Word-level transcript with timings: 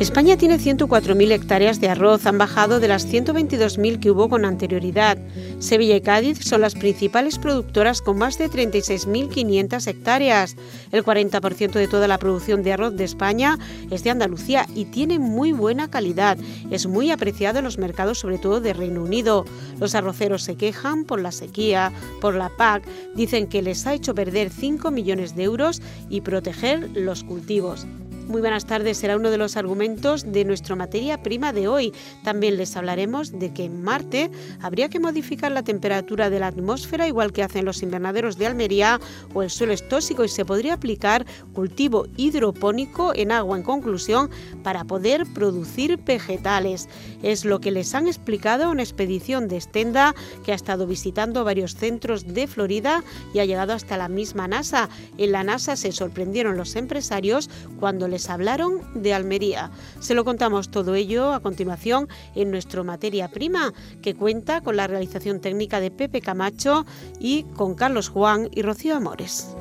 España 0.00 0.36
tiene 0.36 0.58
104.000 0.58 1.30
hectáreas 1.30 1.80
de 1.80 1.88
arroz, 1.88 2.26
han 2.26 2.36
bajado 2.36 2.80
de 2.80 2.88
las 2.88 3.06
122.000 3.06 4.00
que 4.00 4.10
hubo 4.10 4.28
con 4.28 4.44
anterioridad. 4.44 5.18
Sevilla 5.60 5.94
y 5.94 6.00
Cádiz 6.00 6.40
son 6.42 6.62
las 6.62 6.74
principales 6.74 7.38
productoras 7.38 8.02
con 8.02 8.18
más 8.18 8.36
de 8.36 8.50
36.500 8.50 9.86
hectáreas. 9.86 10.56
El 10.90 11.04
40% 11.04 11.70
de 11.74 11.86
toda 11.86 12.08
la 12.08 12.18
producción 12.18 12.64
de 12.64 12.72
arroz 12.72 12.96
de 12.96 13.04
España 13.04 13.56
es 13.92 14.02
de 14.02 14.10
Andalucía 14.10 14.66
y 14.74 14.86
tiene 14.86 15.20
muy 15.20 15.52
buena 15.52 15.88
calidad. 15.88 16.38
Es 16.72 16.88
muy 16.88 17.12
apreciado 17.12 17.60
en 17.60 17.64
los 17.64 17.78
mercados, 17.78 18.18
sobre 18.18 18.38
todo 18.38 18.60
de 18.60 18.72
Reino 18.72 19.00
Unido. 19.00 19.44
Los 19.78 19.94
arroceros 19.94 20.42
se 20.42 20.56
quejan 20.56 21.04
por 21.04 21.20
la 21.20 21.30
sequía, 21.30 21.92
por 22.20 22.34
la 22.34 22.48
PAC, 22.48 22.82
dicen 23.14 23.46
que 23.46 23.62
les 23.62 23.86
ha 23.86 23.94
hecho 23.94 24.12
perder 24.12 24.50
5 24.50 24.90
millones 24.90 25.36
de 25.36 25.44
euros 25.44 25.80
y 26.10 26.22
proteger 26.22 26.90
los 26.96 27.22
cultivos. 27.22 27.86
Muy 28.26 28.40
buenas 28.40 28.64
tardes, 28.64 28.96
será 28.96 29.16
uno 29.16 29.30
de 29.30 29.36
los 29.36 29.58
argumentos 29.58 30.32
de 30.32 30.46
nuestra 30.46 30.74
materia 30.74 31.22
prima 31.22 31.52
de 31.52 31.68
hoy. 31.68 31.92
También 32.22 32.56
les 32.56 32.74
hablaremos 32.74 33.38
de 33.38 33.52
que 33.52 33.64
en 33.64 33.82
Marte 33.82 34.30
habría 34.62 34.88
que 34.88 34.98
modificar 34.98 35.52
la 35.52 35.62
temperatura 35.62 36.30
de 36.30 36.40
la 36.40 36.46
atmósfera 36.46 37.06
igual 37.06 37.34
que 37.34 37.42
hacen 37.42 37.66
los 37.66 37.82
invernaderos 37.82 38.38
de 38.38 38.46
Almería 38.46 38.98
o 39.34 39.42
el 39.42 39.50
suelo 39.50 39.74
es 39.74 39.86
tóxico 39.86 40.24
y 40.24 40.30
se 40.30 40.46
podría 40.46 40.72
aplicar 40.72 41.26
cultivo 41.52 42.06
hidropónico 42.16 43.12
en 43.14 43.30
agua 43.30 43.58
en 43.58 43.62
conclusión 43.62 44.30
para 44.62 44.84
poder 44.84 45.26
producir 45.34 45.98
vegetales. 45.98 46.88
Es 47.22 47.44
lo 47.44 47.60
que 47.60 47.72
les 47.72 47.94
han 47.94 48.06
explicado 48.06 48.70
una 48.70 48.82
expedición 48.82 49.48
de 49.48 49.60
Stenda 49.60 50.14
que 50.46 50.52
ha 50.52 50.56
estado 50.56 50.86
visitando 50.86 51.44
varios 51.44 51.74
centros 51.74 52.32
de 52.32 52.46
Florida 52.46 53.04
y 53.34 53.40
ha 53.40 53.44
llegado 53.44 53.74
hasta 53.74 53.98
la 53.98 54.08
misma 54.08 54.48
NASA. 54.48 54.88
En 55.18 55.32
la 55.32 55.44
NASA 55.44 55.76
se 55.76 55.92
sorprendieron 55.92 56.56
los 56.56 56.74
empresarios 56.74 57.50
cuando 57.78 58.08
les 58.14 58.30
hablaron 58.30 58.80
de 58.94 59.12
Almería. 59.12 59.72
Se 59.98 60.14
lo 60.14 60.24
contamos 60.24 60.70
todo 60.70 60.94
ello 60.94 61.32
a 61.32 61.40
continuación 61.40 62.08
en 62.36 62.52
nuestro 62.52 62.84
materia 62.84 63.26
prima, 63.26 63.74
que 64.02 64.14
cuenta 64.14 64.60
con 64.60 64.76
la 64.76 64.86
realización 64.86 65.40
técnica 65.40 65.80
de 65.80 65.90
Pepe 65.90 66.20
Camacho 66.20 66.86
y 67.18 67.42
con 67.56 67.74
Carlos 67.74 68.08
Juan 68.08 68.48
y 68.52 68.62
Rocío 68.62 68.94
Amores. 68.94 69.56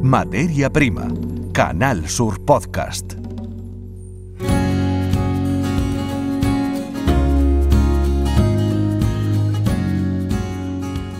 Materia 0.00 0.72
Prima, 0.72 1.08
Canal 1.52 2.08
Sur 2.08 2.42
Podcast. 2.46 3.25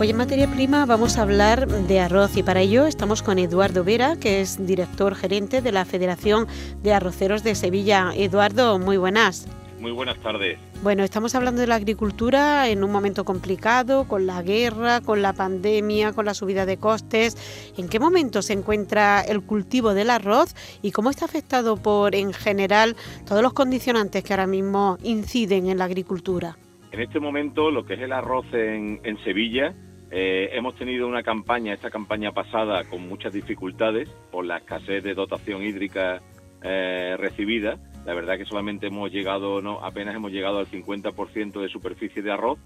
Hoy 0.07 0.11
en 0.11 0.19
materia 0.19 0.47
prima 0.47 0.87
vamos 0.87 1.19
a 1.19 1.23
hablar 1.23 1.67
de 1.67 1.99
arroz 1.99 2.37
y 2.37 2.45
para 2.45 2.61
ello 2.61 2.87
estamos 2.87 3.25
con 3.25 3.41
Eduardo 3.41 3.83
Vera, 3.83 4.15
que 4.15 4.41
es 4.41 4.65
director 4.65 5.17
gerente 5.17 5.63
de 5.63 5.73
la 5.73 5.85
Federación 5.85 6.47
de 6.81 6.95
Arroceros 6.95 7.43
de 7.43 7.57
Sevilla. 7.57 8.13
Eduardo, 8.15 8.79
muy 8.79 8.98
buenas. 8.98 9.48
Muy 9.81 9.91
buenas 9.91 10.17
tardes. 10.19 10.61
Bueno, 10.81 11.03
estamos 11.03 11.35
hablando 11.35 11.61
de 11.61 11.67
la 11.67 11.75
agricultura 11.75 12.69
en 12.69 12.85
un 12.85 12.93
momento 12.93 13.25
complicado, 13.25 14.07
con 14.07 14.29
la 14.29 14.43
guerra, 14.43 15.01
con 15.01 15.23
la 15.23 15.33
pandemia, 15.33 16.13
con 16.13 16.25
la 16.25 16.35
subida 16.35 16.67
de 16.67 16.77
costes. 16.77 17.75
¿En 17.77 17.89
qué 17.89 17.98
momento 17.98 18.43
se 18.43 18.53
encuentra 18.53 19.23
el 19.23 19.43
cultivo 19.43 19.93
del 19.93 20.11
arroz 20.11 20.55
y 20.83 20.93
cómo 20.93 21.11
está 21.11 21.25
afectado 21.25 21.79
por, 21.79 22.15
en 22.15 22.33
general, 22.33 22.95
todos 23.27 23.43
los 23.43 23.55
condicionantes 23.55 24.23
que 24.23 24.33
ahora 24.33 24.47
mismo 24.47 24.98
inciden 25.03 25.67
en 25.67 25.79
la 25.79 25.87
agricultura? 25.87 26.57
En 26.93 27.01
este 27.01 27.19
momento, 27.19 27.73
lo 27.73 27.85
que 27.85 27.95
es 27.95 28.01
el 28.01 28.13
arroz 28.13 28.47
en, 28.53 29.01
en 29.03 29.19
Sevilla 29.25 29.75
eh, 30.11 30.50
hemos 30.52 30.74
tenido 30.77 31.06
una 31.08 31.22
campaña, 31.22 31.74
esta 31.74 31.90
campaña 31.90 32.33
pasada, 32.33 32.84
con 32.84 33.08
muchas 33.08 33.33
dificultades 33.33 34.08
por 34.30 34.44
la 34.44 34.58
escasez 34.58 35.02
de 35.02 35.14
dotación 35.14 35.62
hídrica 35.62 36.20
eh, 36.62 37.17
recibida. 37.18 37.77
La 38.05 38.14
verdad 38.14 38.39
que 38.39 38.44
solamente 38.44 38.86
hemos 38.86 39.11
llegado, 39.11 39.61
no, 39.61 39.84
apenas 39.84 40.14
hemos 40.14 40.30
llegado 40.30 40.58
al 40.58 40.67
50% 40.67 41.61
de 41.61 41.68
superficie 41.68 42.22
de 42.22 42.33
arroz. 42.33 42.58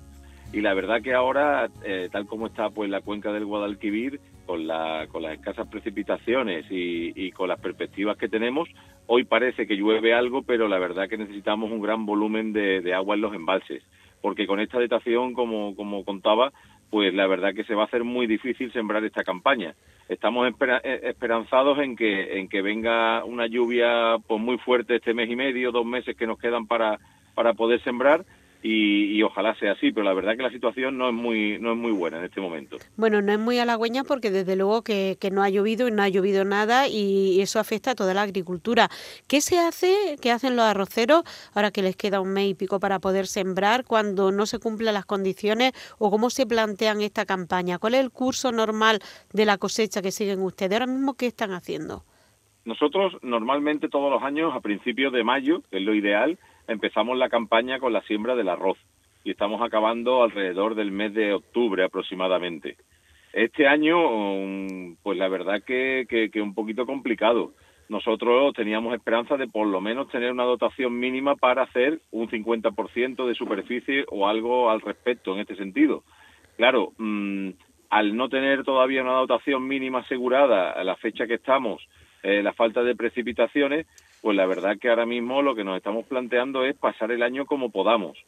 Y 0.52 0.60
la 0.60 0.74
verdad 0.74 1.00
que 1.00 1.14
ahora, 1.14 1.70
eh, 1.84 2.08
tal 2.10 2.26
como 2.26 2.48
está 2.48 2.70
pues 2.70 2.90
la 2.90 3.00
cuenca 3.00 3.32
del 3.32 3.46
Guadalquivir, 3.46 4.20
con, 4.46 4.66
la, 4.66 5.06
con 5.06 5.22
las 5.22 5.34
escasas 5.34 5.68
precipitaciones 5.68 6.66
y, 6.70 7.30
con 7.30 7.48
las 7.48 7.60
perspectivas 7.60 8.16
que 8.16 8.28
tenemos, 8.28 8.68
hoy 9.06 9.24
parece 9.24 9.66
que 9.66 9.76
llueve 9.76 10.12
algo, 10.12 10.42
pero 10.42 10.66
la 10.66 10.80
verdad 10.80 11.08
que 11.08 11.16
necesitamos 11.16 11.70
un 11.70 11.80
gran 11.80 12.04
volumen 12.04 12.52
de, 12.52 12.92
agua 12.92 13.14
en 13.14 13.20
los 13.20 13.34
embalses 13.34 13.82
porque 14.20 14.46
con 14.46 14.60
esta 14.60 14.78
datación, 14.78 15.32
como, 15.32 15.74
como 15.74 16.04
contaba, 16.04 16.52
pues 16.90 17.14
la 17.14 17.26
verdad 17.26 17.54
que 17.54 17.64
se 17.64 17.74
va 17.74 17.82
a 17.82 17.86
hacer 17.86 18.04
muy 18.04 18.26
difícil 18.26 18.72
sembrar 18.72 19.04
esta 19.04 19.22
campaña. 19.22 19.74
Estamos 20.08 20.48
eh, 20.48 21.00
esperanzados 21.04 21.78
en 21.78 21.94
que, 21.96 22.38
en 22.38 22.48
que 22.48 22.62
venga 22.62 23.24
una 23.24 23.46
lluvia 23.46 24.16
pues 24.26 24.40
muy 24.40 24.58
fuerte 24.58 24.96
este 24.96 25.14
mes 25.14 25.30
y 25.30 25.36
medio, 25.36 25.70
dos 25.70 25.86
meses 25.86 26.16
que 26.16 26.26
nos 26.26 26.38
quedan 26.38 26.66
para, 26.66 26.98
para 27.34 27.54
poder 27.54 27.80
sembrar 27.82 28.24
y, 28.62 29.22
ojalá 29.22 29.54
sea 29.56 29.72
así, 29.72 29.90
pero 29.92 30.04
la 30.04 30.12
verdad 30.12 30.36
que 30.36 30.42
la 30.42 30.50
situación 30.50 30.98
no 30.98 31.08
es 31.08 31.14
muy 31.14 31.58
no 31.58 31.72
es 31.72 31.78
muy 31.78 31.92
buena 31.92 32.18
en 32.18 32.24
este 32.24 32.40
momento. 32.40 32.76
Bueno, 32.96 33.22
no 33.22 33.32
es 33.32 33.38
muy 33.38 33.58
halagüeña 33.58 34.04
porque 34.04 34.30
desde 34.30 34.56
luego 34.56 34.82
que, 34.82 35.16
no 35.32 35.42
ha 35.42 35.48
llovido 35.48 35.88
y 35.88 35.92
no 35.92 36.02
ha 36.02 36.08
llovido 36.08 36.44
nada 36.44 36.88
y 36.88 37.40
eso 37.40 37.58
afecta 37.60 37.92
a 37.92 37.94
toda 37.94 38.14
la 38.14 38.22
agricultura. 38.22 38.88
¿Qué 39.28 39.40
se 39.40 39.58
hace, 39.58 40.16
qué 40.20 40.30
hacen 40.30 40.56
los 40.56 40.64
arroceros 40.64 41.22
ahora 41.54 41.70
que 41.70 41.82
les 41.82 41.96
queda 41.96 42.20
un 42.20 42.32
mes 42.32 42.50
y 42.50 42.54
pico 42.54 42.80
para 42.80 42.98
poder 42.98 43.26
sembrar 43.26 43.84
cuando 43.84 44.32
no 44.32 44.46
se 44.46 44.58
cumplen 44.58 44.94
las 44.94 45.06
condiciones 45.06 45.72
o 45.98 46.10
cómo 46.10 46.30
se 46.30 46.46
plantean 46.46 47.00
esta 47.00 47.24
campaña? 47.24 47.78
¿Cuál 47.78 47.94
es 47.94 48.00
el 48.00 48.10
curso 48.10 48.52
normal 48.52 49.00
de 49.32 49.44
la 49.46 49.58
cosecha 49.58 50.02
que 50.02 50.10
siguen 50.10 50.40
ustedes? 50.40 50.72
Ahora 50.72 50.86
mismo, 50.86 51.14
¿qué 51.14 51.26
están 51.26 51.52
haciendo? 51.52 52.04
Nosotros 52.64 53.14
normalmente 53.22 53.88
todos 53.88 54.10
los 54.10 54.22
años 54.22 54.52
a 54.54 54.60
principios 54.60 55.12
de 55.12 55.24
mayo, 55.24 55.62
que 55.70 55.78
es 55.78 55.82
lo 55.82 55.94
ideal, 55.94 56.38
empezamos 56.68 57.16
la 57.18 57.28
campaña 57.28 57.78
con 57.78 57.92
la 57.92 58.02
siembra 58.02 58.34
del 58.34 58.48
arroz 58.48 58.78
y 59.24 59.30
estamos 59.30 59.60
acabando 59.62 60.22
alrededor 60.22 60.74
del 60.74 60.92
mes 60.92 61.14
de 61.14 61.34
octubre 61.34 61.84
aproximadamente. 61.84 62.76
Este 63.32 63.68
año, 63.68 64.10
um, 64.10 64.96
pues 65.02 65.18
la 65.18 65.28
verdad 65.28 65.62
que, 65.64 66.06
que, 66.08 66.42
un 66.42 66.54
poquito 66.54 66.86
complicado. 66.86 67.52
Nosotros 67.88 68.54
teníamos 68.54 68.94
esperanza 68.94 69.36
de 69.36 69.48
por 69.48 69.66
lo 69.66 69.80
menos 69.80 70.08
tener 70.08 70.30
una 70.30 70.44
dotación 70.44 70.98
mínima 70.98 71.34
para 71.34 71.62
hacer 71.62 72.00
un 72.12 72.28
50% 72.28 73.26
de 73.26 73.34
superficie 73.34 74.04
o 74.08 74.28
algo 74.28 74.70
al 74.70 74.80
respecto 74.80 75.34
en 75.34 75.40
este 75.40 75.56
sentido. 75.56 76.04
Claro, 76.56 76.92
mm, 76.98 77.50
al 77.90 78.16
no 78.16 78.28
tener 78.28 78.62
todavía 78.62 79.02
una 79.02 79.14
dotación 79.14 79.66
mínima 79.66 80.00
asegurada 80.00 80.70
a 80.70 80.84
la 80.84 80.96
fecha 80.96 81.26
que 81.26 81.34
estamos, 81.34 81.82
eh, 82.22 82.42
la 82.42 82.52
falta 82.52 82.82
de 82.82 82.94
precipitaciones, 82.94 83.86
pues 84.20 84.36
la 84.36 84.46
verdad 84.46 84.78
que 84.78 84.90
ahora 84.90 85.06
mismo 85.06 85.42
lo 85.42 85.54
que 85.54 85.64
nos 85.64 85.76
estamos 85.76 86.06
planteando 86.06 86.64
es 86.64 86.76
pasar 86.76 87.10
el 87.12 87.22
año 87.22 87.46
como 87.46 87.70
podamos. 87.70 88.18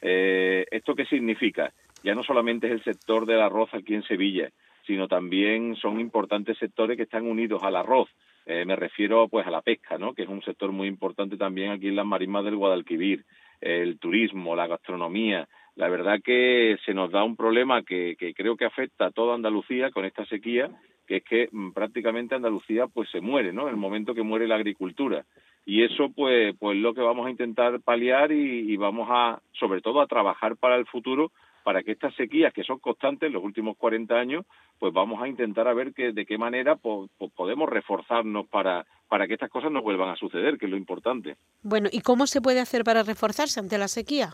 Eh, 0.00 0.66
¿Esto 0.70 0.94
qué 0.94 1.04
significa? 1.06 1.72
Ya 2.02 2.14
no 2.14 2.22
solamente 2.22 2.68
es 2.68 2.72
el 2.74 2.84
sector 2.84 3.26
del 3.26 3.40
arroz 3.40 3.74
aquí 3.74 3.94
en 3.94 4.02
Sevilla, 4.04 4.50
sino 4.86 5.08
también 5.08 5.76
son 5.76 6.00
importantes 6.00 6.58
sectores 6.58 6.96
que 6.96 7.02
están 7.02 7.26
unidos 7.26 7.62
al 7.62 7.76
arroz. 7.76 8.08
Eh, 8.46 8.64
me 8.64 8.76
refiero 8.76 9.28
pues 9.28 9.46
a 9.46 9.50
la 9.50 9.60
pesca, 9.60 9.98
¿no? 9.98 10.14
que 10.14 10.22
es 10.22 10.28
un 10.28 10.42
sector 10.42 10.72
muy 10.72 10.88
importante 10.88 11.36
también 11.36 11.72
aquí 11.72 11.88
en 11.88 11.96
las 11.96 12.06
marismas 12.06 12.44
del 12.44 12.56
Guadalquivir, 12.56 13.24
el 13.60 13.98
turismo, 13.98 14.56
la 14.56 14.66
gastronomía. 14.66 15.46
La 15.76 15.88
verdad 15.88 16.20
que 16.24 16.76
se 16.84 16.94
nos 16.94 17.10
da 17.10 17.22
un 17.22 17.36
problema 17.36 17.82
que, 17.82 18.16
que 18.18 18.32
creo 18.32 18.56
que 18.56 18.64
afecta 18.64 19.06
a 19.06 19.10
toda 19.10 19.34
Andalucía 19.34 19.90
con 19.90 20.04
esta 20.04 20.24
sequía 20.26 20.70
que 21.10 21.16
es 21.16 21.24
que 21.24 21.48
mm, 21.50 21.72
prácticamente 21.72 22.36
Andalucía 22.36 22.86
pues 22.86 23.10
se 23.10 23.20
muere, 23.20 23.52
¿no? 23.52 23.62
En 23.62 23.70
el 23.70 23.76
momento 23.76 24.14
que 24.14 24.22
muere 24.22 24.46
la 24.46 24.54
agricultura. 24.54 25.24
Y 25.66 25.82
eso 25.82 26.10
pues 26.14 26.54
pues 26.56 26.78
lo 26.78 26.94
que 26.94 27.00
vamos 27.00 27.26
a 27.26 27.30
intentar 27.30 27.80
paliar 27.80 28.30
y, 28.30 28.76
vamos 28.76 29.08
a 29.10 29.40
sobre 29.52 29.80
todo 29.80 30.00
a 30.00 30.06
trabajar 30.06 30.56
para 30.56 30.76
el 30.76 30.86
futuro 30.86 31.32
para 31.64 31.82
que 31.82 31.90
estas 31.92 32.14
sequías 32.14 32.54
que 32.54 32.62
son 32.62 32.78
constantes 32.78 33.26
en 33.26 33.32
los 33.32 33.42
últimos 33.42 33.76
40 33.76 34.14
años, 34.14 34.46
pues 34.78 34.92
vamos 34.92 35.20
a 35.20 35.26
intentar 35.26 35.66
a 35.66 35.74
ver 35.74 35.92
que, 35.92 36.12
de 36.12 36.24
qué 36.24 36.38
manera 36.38 36.76
pues, 36.76 37.10
podemos 37.34 37.68
reforzarnos 37.68 38.46
para, 38.46 38.86
para 39.08 39.26
que 39.26 39.34
estas 39.34 39.50
cosas 39.50 39.72
no 39.72 39.82
vuelvan 39.82 40.10
a 40.10 40.16
suceder, 40.16 40.58
que 40.58 40.66
es 40.66 40.70
lo 40.70 40.78
importante. 40.78 41.36
Bueno, 41.62 41.88
¿y 41.90 42.02
cómo 42.02 42.28
se 42.28 42.40
puede 42.40 42.60
hacer 42.60 42.84
para 42.84 43.02
reforzarse 43.02 43.58
ante 43.58 43.78
la 43.78 43.88
sequía? 43.88 44.30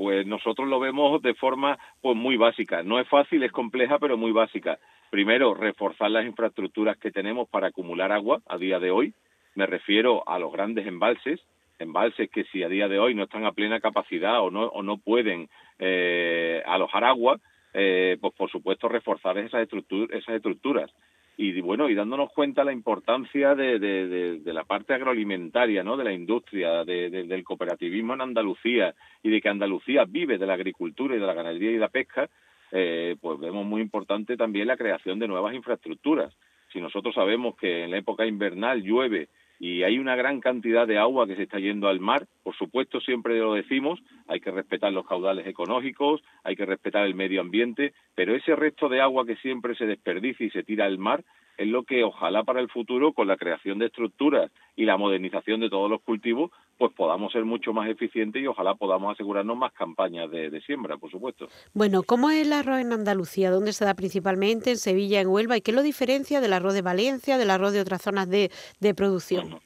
Pues 0.00 0.26
nosotros 0.26 0.66
lo 0.66 0.80
vemos 0.80 1.20
de 1.20 1.34
forma 1.34 1.78
pues 2.00 2.16
muy 2.16 2.38
básica. 2.38 2.82
No 2.82 2.98
es 2.98 3.06
fácil, 3.06 3.42
es 3.42 3.52
compleja, 3.52 3.98
pero 3.98 4.16
muy 4.16 4.32
básica. 4.32 4.78
Primero, 5.10 5.52
reforzar 5.52 6.10
las 6.10 6.24
infraestructuras 6.24 6.96
que 6.96 7.10
tenemos 7.10 7.50
para 7.50 7.66
acumular 7.66 8.10
agua 8.10 8.40
a 8.48 8.56
día 8.56 8.78
de 8.78 8.90
hoy. 8.90 9.12
Me 9.56 9.66
refiero 9.66 10.26
a 10.26 10.38
los 10.38 10.54
grandes 10.54 10.86
embalses, 10.86 11.38
embalses 11.78 12.30
que 12.30 12.44
si 12.44 12.62
a 12.62 12.70
día 12.70 12.88
de 12.88 12.98
hoy 12.98 13.14
no 13.14 13.24
están 13.24 13.44
a 13.44 13.52
plena 13.52 13.78
capacidad 13.78 14.40
o 14.40 14.50
no, 14.50 14.68
o 14.68 14.82
no 14.82 14.96
pueden 14.96 15.50
eh, 15.78 16.62
alojar 16.64 17.04
agua, 17.04 17.38
eh, 17.74 18.16
pues 18.22 18.32
por 18.32 18.50
supuesto 18.50 18.88
reforzar 18.88 19.36
esas, 19.36 19.68
esas 19.68 20.34
estructuras. 20.34 20.90
Y 21.36 21.58
bueno 21.60 21.88
y 21.88 21.94
dándonos 21.94 22.30
cuenta 22.32 22.64
la 22.64 22.72
importancia 22.72 23.54
de, 23.54 23.78
de, 23.78 24.52
la 24.52 24.64
parte 24.64 24.94
agroalimentaria 24.94 25.82
no 25.82 25.96
de 25.96 26.04
la 26.04 26.12
industria 26.12 26.84
del 26.84 27.44
cooperativismo 27.44 28.14
en 28.14 28.20
Andalucía 28.20 28.94
y 29.22 29.30
de 29.30 29.40
que 29.40 29.48
Andalucía 29.48 30.04
vive 30.06 30.36
de 30.36 30.46
la 30.46 30.54
agricultura 30.54 31.16
y 31.16 31.18
de 31.18 31.26
la 31.26 31.34
ganadería 31.34 31.70
y 31.70 31.78
la 31.78 31.88
pesca 31.88 32.28
eh, 32.72 33.16
pues 33.20 33.38
vemos 33.40 33.66
muy 33.66 33.80
importante 33.80 34.36
también 34.36 34.68
la 34.68 34.76
creación 34.76 35.18
de 35.18 35.28
nuevas 35.28 35.54
infraestructuras. 35.54 36.32
Si 36.72 36.80
nosotros 36.80 37.14
sabemos 37.14 37.56
que 37.56 37.84
en 37.84 37.90
la 37.90 37.98
época 37.98 38.26
invernal 38.26 38.82
llueve 38.82 39.28
y 39.60 39.82
hay 39.82 39.98
una 39.98 40.16
gran 40.16 40.40
cantidad 40.40 40.86
de 40.86 40.96
agua 40.96 41.26
que 41.26 41.36
se 41.36 41.42
está 41.42 41.58
yendo 41.58 41.86
al 41.86 42.00
mar. 42.00 42.26
Por 42.42 42.56
supuesto, 42.56 42.98
siempre 42.98 43.38
lo 43.38 43.52
decimos, 43.52 44.00
hay 44.26 44.40
que 44.40 44.50
respetar 44.50 44.90
los 44.90 45.06
caudales 45.06 45.46
ecológicos, 45.46 46.22
hay 46.42 46.56
que 46.56 46.64
respetar 46.64 47.04
el 47.04 47.14
medio 47.14 47.42
ambiente, 47.42 47.92
pero 48.14 48.34
ese 48.34 48.56
resto 48.56 48.88
de 48.88 49.02
agua 49.02 49.26
que 49.26 49.36
siempre 49.36 49.74
se 49.74 49.84
desperdicia 49.84 50.46
y 50.46 50.50
se 50.50 50.62
tira 50.62 50.86
al 50.86 50.96
mar 50.96 51.22
es 51.60 51.68
lo 51.68 51.82
que 51.82 52.04
ojalá 52.04 52.42
para 52.42 52.60
el 52.60 52.70
futuro, 52.70 53.12
con 53.12 53.28
la 53.28 53.36
creación 53.36 53.78
de 53.78 53.86
estructuras 53.86 54.50
y 54.76 54.86
la 54.86 54.96
modernización 54.96 55.60
de 55.60 55.68
todos 55.68 55.90
los 55.90 56.00
cultivos, 56.00 56.50
pues 56.78 56.90
podamos 56.94 57.32
ser 57.32 57.44
mucho 57.44 57.74
más 57.74 57.86
eficientes 57.86 58.42
y 58.42 58.46
ojalá 58.46 58.76
podamos 58.76 59.12
asegurarnos 59.12 59.58
más 59.58 59.70
campañas 59.74 60.30
de, 60.30 60.58
siembra, 60.62 60.96
por 60.96 61.10
supuesto. 61.10 61.48
Bueno, 61.74 62.02
¿cómo 62.02 62.30
es 62.30 62.46
el 62.46 62.54
arroz 62.54 62.80
en 62.80 62.94
Andalucía? 62.94 63.50
¿Dónde 63.50 63.74
se 63.74 63.84
da 63.84 63.92
principalmente? 63.92 64.70
¿En 64.70 64.78
Sevilla, 64.78 65.20
en 65.20 65.28
Huelva? 65.28 65.58
¿Y 65.58 65.60
qué 65.60 65.72
lo 65.72 65.82
diferencia 65.82 66.40
del 66.40 66.54
arroz 66.54 66.72
de 66.72 66.80
Valencia, 66.80 67.36
del 67.36 67.50
arroz 67.50 67.74
de 67.74 67.82
otras 67.82 68.00
zonas 68.00 68.30
de, 68.30 68.50
producción? 68.96 69.60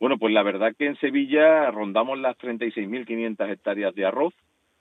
Bueno. 0.00 0.16
pues 0.16 0.32
la 0.32 0.42
verdad 0.42 0.74
que 0.78 0.86
en 0.86 0.96
Sevilla 0.96 1.70
rondamos 1.70 2.18
las 2.18 2.38
36.500 2.38 3.50
hectáreas 3.50 3.94
de 3.94 4.06
arroz. 4.06 4.32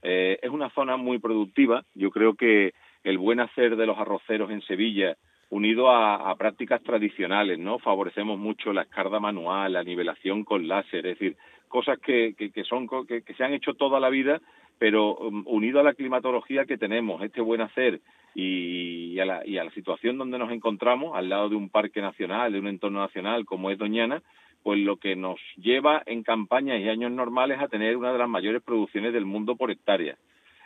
Eh, 0.02 0.40
es 0.42 0.50
una 0.50 0.70
zona 0.70 0.96
muy 0.96 1.20
productiva. 1.20 1.84
Yo 1.94 2.10
creo 2.10 2.36
que 2.36 2.74
el 3.04 3.18
buen 3.18 3.42
hacer 3.42 3.76
de 3.76 3.86
los 3.86 3.98
arroceros 3.98 4.50
en 4.50 4.62
Sevilla 4.62 5.18
unido 5.50 5.90
a, 5.90 6.36
prácticas 6.36 6.82
tradicionales, 6.84 7.58
¿no? 7.58 7.80
Favorecemos 7.80 8.38
mucho 8.38 8.74
la 8.74 8.82
escarda 8.84 9.20
manual, 9.20 9.74
la 9.74 9.84
nivelación 9.84 10.44
con 10.44 10.68
láser, 10.68 11.06
es 11.08 11.18
decir, 11.18 11.38
cosas 11.68 12.00
que, 12.00 12.36
que, 12.36 12.64
son 12.64 12.88
que, 13.08 13.22
se 13.36 13.44
han 13.44 13.54
hecho 13.54 13.74
toda 13.74 14.00
la 14.00 14.10
vida, 14.10 14.42
pero 14.78 15.16
um, 15.16 15.44
unido 15.48 15.80
a 15.80 15.84
la 15.84 15.94
climatología 15.94 16.66
que 16.66 16.78
tenemos, 16.78 17.22
este 17.24 17.42
buen 17.42 17.62
hacer 17.62 18.02
y, 18.36 19.18
a 19.20 19.26
la, 19.26 19.46
y 19.46 19.58
a 19.58 19.64
la 19.64 19.72
situación 19.72 20.18
donde 20.18 20.38
nos 20.38 20.52
encontramos, 20.52 21.16
al 21.16 21.30
lado 21.30 21.50
de 21.50 21.56
un 21.56 21.70
parque 21.70 22.02
nacional, 22.02 22.52
de 22.52 22.60
un 22.60 22.68
entorno 22.68 23.00
nacional 23.00 23.46
como 23.46 23.72
es 23.72 23.78
Doñana, 23.78 24.22
pues 24.64 24.80
lo 24.80 24.98
que 24.98 25.16
nos 25.16 25.40
lleva 25.56 26.04
en 26.06 26.24
campañas 26.24 26.82
y 26.82 26.90
años 26.90 27.12
normales 27.12 27.62
a 27.62 27.70
tener 27.70 27.96
una 27.96 28.12
de 28.12 28.20
las 28.20 28.30
mayores 28.30 28.62
producciones 28.62 29.14
del 29.14 29.26
mundo 29.26 29.56
por 29.56 29.72
hectárea 29.72 30.18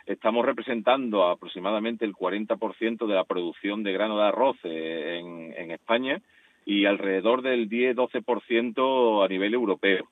estamos 0.06 0.44
representando 0.44 1.28
aproximadamente 1.28 2.04
el 2.04 2.14
40% 2.14 3.06
de 3.06 3.14
la 3.14 3.24
producción 3.24 3.82
de 3.82 3.92
grano 3.92 4.18
de 4.18 4.24
arroz 4.24 4.56
eh, 4.64 5.20
en, 5.56 5.70
España 5.70 6.20
y 6.64 6.86
alrededor 6.86 7.42
del 7.42 7.68
10-12% 7.68 9.24
a 9.24 9.28
nivel 9.28 9.54
europeo. 9.54 10.08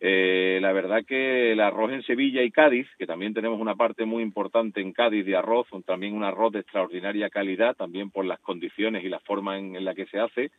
Eh, 0.00 0.58
la 0.62 0.72
verdad 0.72 1.04
que 1.06 1.52
el 1.52 1.60
arroz 1.60 1.92
en 1.92 2.02
Sevilla 2.02 2.42
y 2.42 2.50
Cádiz, 2.50 2.86
que 2.98 3.06
también 3.06 3.34
tenemos 3.34 3.60
una 3.60 3.74
parte 3.74 4.04
muy 4.04 4.22
importante 4.22 4.80
en 4.80 4.92
Cádiz 4.92 5.26
de 5.26 5.36
arroz, 5.36 5.66
también 5.84 6.14
un 6.14 6.24
arroz 6.24 6.52
de 6.52 6.60
extraordinaria 6.60 7.28
calidad, 7.28 7.76
también 7.76 8.10
por 8.10 8.24
las 8.24 8.40
condiciones 8.40 9.04
y 9.04 9.08
la 9.08 9.20
forma 9.20 9.58
en, 9.58 9.84
la 9.84 9.94
que 9.94 10.06
se 10.06 10.18
hace, 10.18 10.50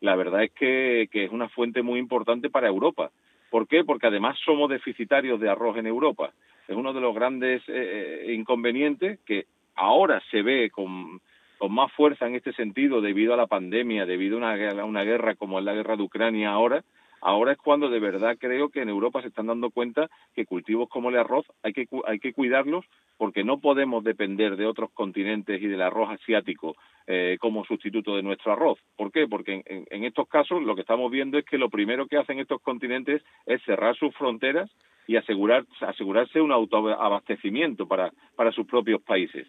la 0.00 0.16
verdad 0.16 0.44
es 0.44 0.52
que 0.52 1.08
es 1.12 1.30
una 1.30 1.48
fuente 1.48 1.82
muy 1.82 1.98
importante 1.98 2.50
para 2.50 2.68
Europa. 2.68 3.10
¿Por 3.50 3.66
qué? 3.66 3.84
Porque 3.84 4.06
además 4.06 4.38
somos 4.44 4.70
deficitarios 4.70 5.40
de 5.40 5.50
arroz 5.50 5.76
en 5.76 5.86
Europa 5.86 6.32
es 6.70 6.76
uno 6.76 6.92
de 6.92 7.00
los 7.00 7.14
grandes 7.14 7.62
eh, 7.68 8.24
eh, 8.28 8.32
inconvenientes 8.32 9.18
que 9.26 9.46
ahora 9.74 10.22
se 10.30 10.42
ve 10.42 10.70
con, 10.70 11.20
más 11.68 11.92
fuerza 11.92 12.28
en 12.28 12.36
este 12.36 12.52
sentido 12.52 13.00
debido 13.00 13.34
a 13.34 13.36
la 13.36 13.48
pandemia, 13.48 14.06
debido 14.06 14.36
a 14.36 14.38
una, 14.38 14.84
una 14.84 15.02
guerra 15.02 15.34
como 15.34 15.58
es 15.58 15.64
la 15.64 15.74
guerra 15.74 15.96
de 15.96 16.04
Ucrania 16.04 16.52
ahora, 16.52 16.84
ahora 17.20 17.52
es 17.52 17.58
cuando 17.58 17.88
de 17.88 18.00
verdad 18.00 18.36
creo 18.38 18.68
que 18.68 18.82
en 18.82 18.88
Europa 18.88 19.22
se 19.22 19.28
están 19.28 19.46
dando 19.46 19.70
cuenta 19.70 20.08
que 20.34 20.46
cultivos 20.46 20.88
como 20.88 21.10
el 21.10 21.16
arroz 21.16 21.46
hay 21.62 21.72
que, 21.72 21.86
hay 22.06 22.18
que 22.18 22.32
cuidarlos 22.32 22.84
porque 23.16 23.44
no 23.44 23.60
podemos 23.60 24.02
depender 24.02 24.56
de 24.56 24.66
otros 24.66 24.90
continentes 24.92 25.60
y 25.60 25.66
del 25.66 25.82
arroz 25.82 26.10
asiático 26.10 26.74
eh, 27.06 27.36
como 27.40 27.64
sustituto 27.64 28.16
de 28.16 28.22
nuestro 28.22 28.52
arroz. 28.52 28.78
¿Por 28.96 29.12
qué? 29.12 29.26
Porque 29.28 29.62
en, 29.66 30.04
estos 30.04 30.26
casos 30.28 30.62
lo 30.62 30.74
que 30.74 30.80
estamos 30.80 31.10
viendo 31.10 31.36
es 31.36 31.44
que 31.44 31.58
lo 31.58 31.68
primero 31.68 32.06
que 32.06 32.16
hacen 32.16 32.38
estos 32.38 32.62
continentes 32.62 33.22
es 33.46 33.62
cerrar 33.64 33.94
sus 33.96 34.14
fronteras 34.14 34.70
y 35.06 35.16
asegurar, 35.16 35.64
asegurarse 35.80 36.40
un 36.40 36.52
autoabastecimiento 36.52 37.86
para, 37.86 38.10
para 38.36 38.52
sus 38.52 38.66
propios 38.66 39.02
países. 39.02 39.46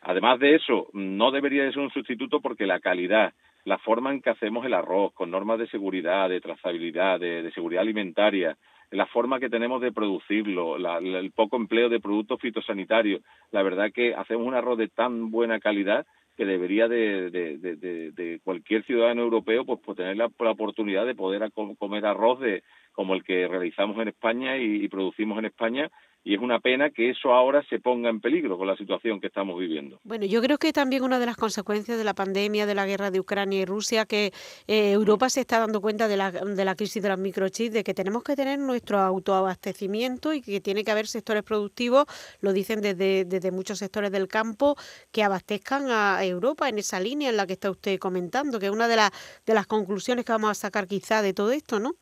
Además 0.00 0.38
de 0.38 0.54
eso, 0.54 0.88
no 0.92 1.30
debería 1.30 1.64
de 1.64 1.72
ser 1.72 1.82
un 1.82 1.90
sustituto 1.90 2.40
porque 2.40 2.66
la 2.66 2.80
calidad, 2.80 3.32
la 3.64 3.78
forma 3.78 4.12
en 4.12 4.20
que 4.20 4.30
hacemos 4.30 4.64
el 4.66 4.74
arroz, 4.74 5.12
con 5.14 5.30
normas 5.30 5.58
de 5.58 5.68
seguridad, 5.68 6.28
de 6.28 6.40
trazabilidad, 6.40 7.18
de, 7.18 7.50
seguridad 7.52 7.82
alimentaria, 7.82 8.56
la 8.90 9.06
forma 9.06 9.40
que 9.40 9.48
tenemos 9.48 9.80
de 9.80 9.92
producirlo, 9.92 10.76
el 10.76 11.32
poco 11.32 11.56
empleo 11.56 11.88
de 11.88 12.00
productos 12.00 12.40
fitosanitarios, 12.40 13.22
la 13.50 13.62
verdad 13.62 13.90
que 13.92 14.14
hacemos 14.14 14.46
un 14.46 14.54
arroz 14.54 14.78
de 14.78 14.88
tan 14.88 15.30
buena 15.30 15.58
calidad 15.58 16.06
que 16.36 16.44
debería 16.44 16.88
de, 16.88 17.30
de, 17.30 18.40
cualquier 18.42 18.84
ciudadano 18.84 19.22
europeo 19.22 19.64
pues, 19.64 19.80
pues 19.84 19.96
tener 19.96 20.16
la, 20.16 20.30
la, 20.38 20.50
oportunidad 20.50 21.06
de 21.06 21.14
poder 21.14 21.50
comer 21.52 22.04
arroz 22.04 22.40
de, 22.40 22.62
como 22.92 23.14
el 23.14 23.24
que 23.24 23.46
realizamos 23.46 23.98
en 24.00 24.08
España 24.08 24.56
y, 24.56 24.88
producimos 24.88 25.38
en 25.38 25.46
España 25.46 25.90
y 26.26 26.34
es 26.34 26.40
una 26.40 26.58
pena 26.58 26.88
que 26.88 27.10
eso 27.10 27.34
ahora 27.34 27.62
se 27.68 27.78
ponga 27.78 28.08
en 28.08 28.18
peligro 28.18 28.56
con 28.56 28.66
la 28.66 28.76
situación 28.76 29.20
que 29.20 29.26
estamos 29.26 29.58
viviendo. 29.60 30.00
Bueno, 30.04 30.24
yo 30.24 30.40
creo 30.40 30.56
que 30.56 30.72
también 30.72 31.02
una 31.02 31.18
de 31.18 31.26
las 31.26 31.36
consecuencias 31.36 31.98
de 31.98 32.04
la 32.04 32.14
pandemia, 32.14 32.64
de 32.64 32.74
la 32.74 32.86
guerra 32.86 33.10
de 33.10 33.20
Ucrania 33.20 33.60
y 33.60 33.64
Rusia, 33.66 34.06
que 34.06 34.32
eh, 34.66 34.92
Europa 34.92 35.28
se 35.28 35.42
está 35.42 35.58
dando 35.58 35.82
cuenta 35.82 36.08
de 36.08 36.16
la, 36.16 36.30
de 36.30 36.64
la 36.64 36.74
crisis 36.74 37.02
de 37.02 37.10
los 37.10 37.18
microchips, 37.18 37.74
de 37.74 37.84
que 37.84 37.92
tenemos 37.92 38.24
que 38.24 38.36
tener 38.36 38.58
nuestro 38.58 38.98
autoabastecimiento 39.00 40.32
y 40.32 40.40
que 40.40 40.62
tiene 40.62 40.82
que 40.82 40.90
haber 40.90 41.06
sectores 41.06 41.42
productivos, 41.42 42.06
lo 42.40 42.54
dicen 42.54 42.80
desde, 42.80 43.26
desde 43.26 43.50
muchos 43.50 43.78
sectores 43.78 44.10
del 44.10 44.26
campo, 44.26 44.76
que 45.12 45.22
abastezcan 45.22 45.90
a 45.90 46.24
Europa 46.24 46.70
en 46.70 46.78
esa 46.78 47.00
línea 47.00 47.28
en 47.28 47.36
la 47.36 47.46
que 47.46 47.52
está 47.52 47.70
usted 47.70 47.98
comentando, 47.98 48.58
que 48.58 48.66
es 48.66 48.72
una 48.72 48.88
de, 48.88 48.96
las 48.96 49.10
de 49.44 49.52
las 49.52 49.66
conclusiones 49.66 50.24
que 50.24 50.32
vamos 50.32 50.50
a 50.50 50.54
sacar 50.54 50.86
quizá 50.86 51.20
de 51.20 51.34
todo 51.34 51.52
esto, 51.52 51.80
¿no? 51.80 51.92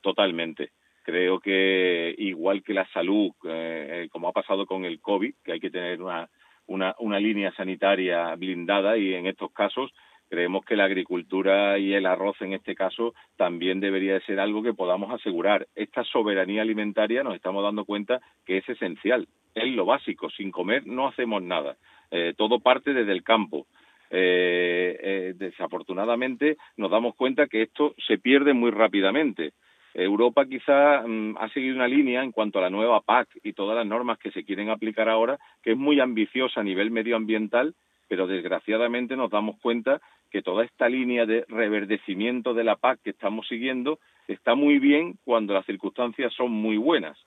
Totalmente. 0.00 0.72
Creo 1.02 1.40
que 1.40 2.14
igual 2.18 2.62
que 2.62 2.74
la 2.74 2.86
salud, 2.92 3.32
eh, 3.44 4.08
como 4.10 4.28
ha 4.28 4.32
pasado 4.32 4.66
con 4.66 4.84
el 4.84 5.00
COVID, 5.00 5.34
que 5.44 5.52
hay 5.52 5.60
que 5.60 5.70
tener 5.70 6.00
una, 6.00 6.28
una, 6.66 6.94
una 6.98 7.18
línea 7.18 7.52
sanitaria 7.52 8.34
blindada 8.36 8.96
y 8.96 9.14
en 9.14 9.26
estos 9.26 9.52
casos 9.52 9.92
creemos 10.32 10.64
que 10.64 10.76
la 10.76 10.84
agricultura 10.84 11.78
y 11.78 11.92
el 11.92 12.06
arroz 12.06 12.40
en 12.40 12.54
este 12.54 12.74
caso 12.74 13.12
también 13.36 13.80
debería 13.80 14.14
de 14.14 14.22
ser 14.22 14.40
algo 14.40 14.62
que 14.62 14.72
podamos 14.72 15.12
asegurar. 15.12 15.66
Esta 15.74 16.04
soberanía 16.04 16.62
alimentaria 16.62 17.22
nos 17.22 17.34
estamos 17.34 17.62
dando 17.62 17.84
cuenta 17.84 18.18
que 18.46 18.56
es 18.56 18.66
esencial, 18.66 19.28
es 19.54 19.66
lo 19.74 19.84
básico, 19.84 20.30
sin 20.30 20.50
comer 20.50 20.86
no 20.86 21.06
hacemos 21.06 21.42
nada, 21.42 21.76
eh, 22.10 22.32
todo 22.34 22.60
parte 22.60 22.94
desde 22.94 23.12
el 23.12 23.22
campo. 23.22 23.66
Eh, 24.08 24.98
eh, 25.02 25.34
desafortunadamente 25.36 26.56
nos 26.78 26.90
damos 26.90 27.14
cuenta 27.14 27.46
que 27.46 27.60
esto 27.60 27.94
se 28.06 28.16
pierde 28.16 28.54
muy 28.54 28.70
rápidamente. 28.70 29.52
Europa 29.94 30.46
quizá 30.46 31.02
mm, 31.06 31.36
ha 31.38 31.48
seguido 31.50 31.76
una 31.76 31.88
línea 31.88 32.22
en 32.22 32.32
cuanto 32.32 32.58
a 32.58 32.62
la 32.62 32.70
nueva 32.70 33.00
PAC 33.00 33.28
y 33.42 33.52
todas 33.52 33.76
las 33.76 33.86
normas 33.86 34.18
que 34.18 34.30
se 34.30 34.44
quieren 34.44 34.70
aplicar 34.70 35.08
ahora, 35.08 35.38
que 35.62 35.72
es 35.72 35.78
muy 35.78 36.00
ambiciosa 36.00 36.60
a 36.60 36.64
nivel 36.64 36.90
medioambiental, 36.90 37.74
pero 38.08 38.26
desgraciadamente 38.26 39.16
nos 39.16 39.30
damos 39.30 39.58
cuenta 39.60 40.00
que 40.30 40.42
toda 40.42 40.64
esta 40.64 40.88
línea 40.88 41.26
de 41.26 41.44
reverdecimiento 41.48 42.54
de 42.54 42.64
la 42.64 42.76
PAC 42.76 43.00
que 43.02 43.10
estamos 43.10 43.46
siguiendo 43.48 43.98
está 44.28 44.54
muy 44.54 44.78
bien 44.78 45.18
cuando 45.24 45.54
las 45.54 45.66
circunstancias 45.66 46.32
son 46.34 46.50
muy 46.50 46.76
buenas. 46.76 47.18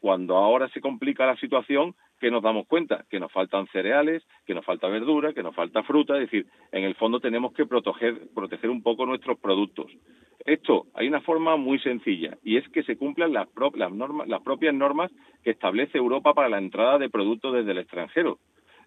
Cuando 0.00 0.36
ahora 0.36 0.68
se 0.70 0.80
complica 0.80 1.26
la 1.26 1.36
situación, 1.36 1.94
que 2.20 2.30
nos 2.30 2.42
damos 2.42 2.66
cuenta? 2.66 3.04
Que 3.08 3.18
nos 3.18 3.32
faltan 3.32 3.66
cereales, 3.68 4.22
que 4.46 4.54
nos 4.54 4.64
falta 4.64 4.88
verdura, 4.88 5.32
que 5.32 5.42
nos 5.42 5.54
falta 5.54 5.82
fruta, 5.82 6.14
es 6.14 6.30
decir, 6.30 6.46
en 6.70 6.84
el 6.84 6.94
fondo 6.94 7.18
tenemos 7.18 7.52
que 7.52 7.66
proteger, 7.66 8.28
proteger 8.34 8.70
un 8.70 8.82
poco 8.82 9.06
nuestros 9.06 9.38
productos. 9.38 9.90
Esto 10.44 10.86
hay 10.94 11.08
una 11.08 11.20
forma 11.20 11.56
muy 11.56 11.78
sencilla 11.80 12.36
y 12.42 12.56
es 12.56 12.68
que 12.70 12.82
se 12.82 12.96
cumplan 12.96 13.32
las, 13.32 13.48
las 14.26 14.42
propias 14.42 14.74
normas 14.74 15.10
que 15.44 15.50
establece 15.50 15.98
Europa 15.98 16.34
para 16.34 16.48
la 16.48 16.58
entrada 16.58 16.98
de 16.98 17.10
productos 17.10 17.54
desde 17.54 17.72
el 17.72 17.78
extranjero. 17.78 18.38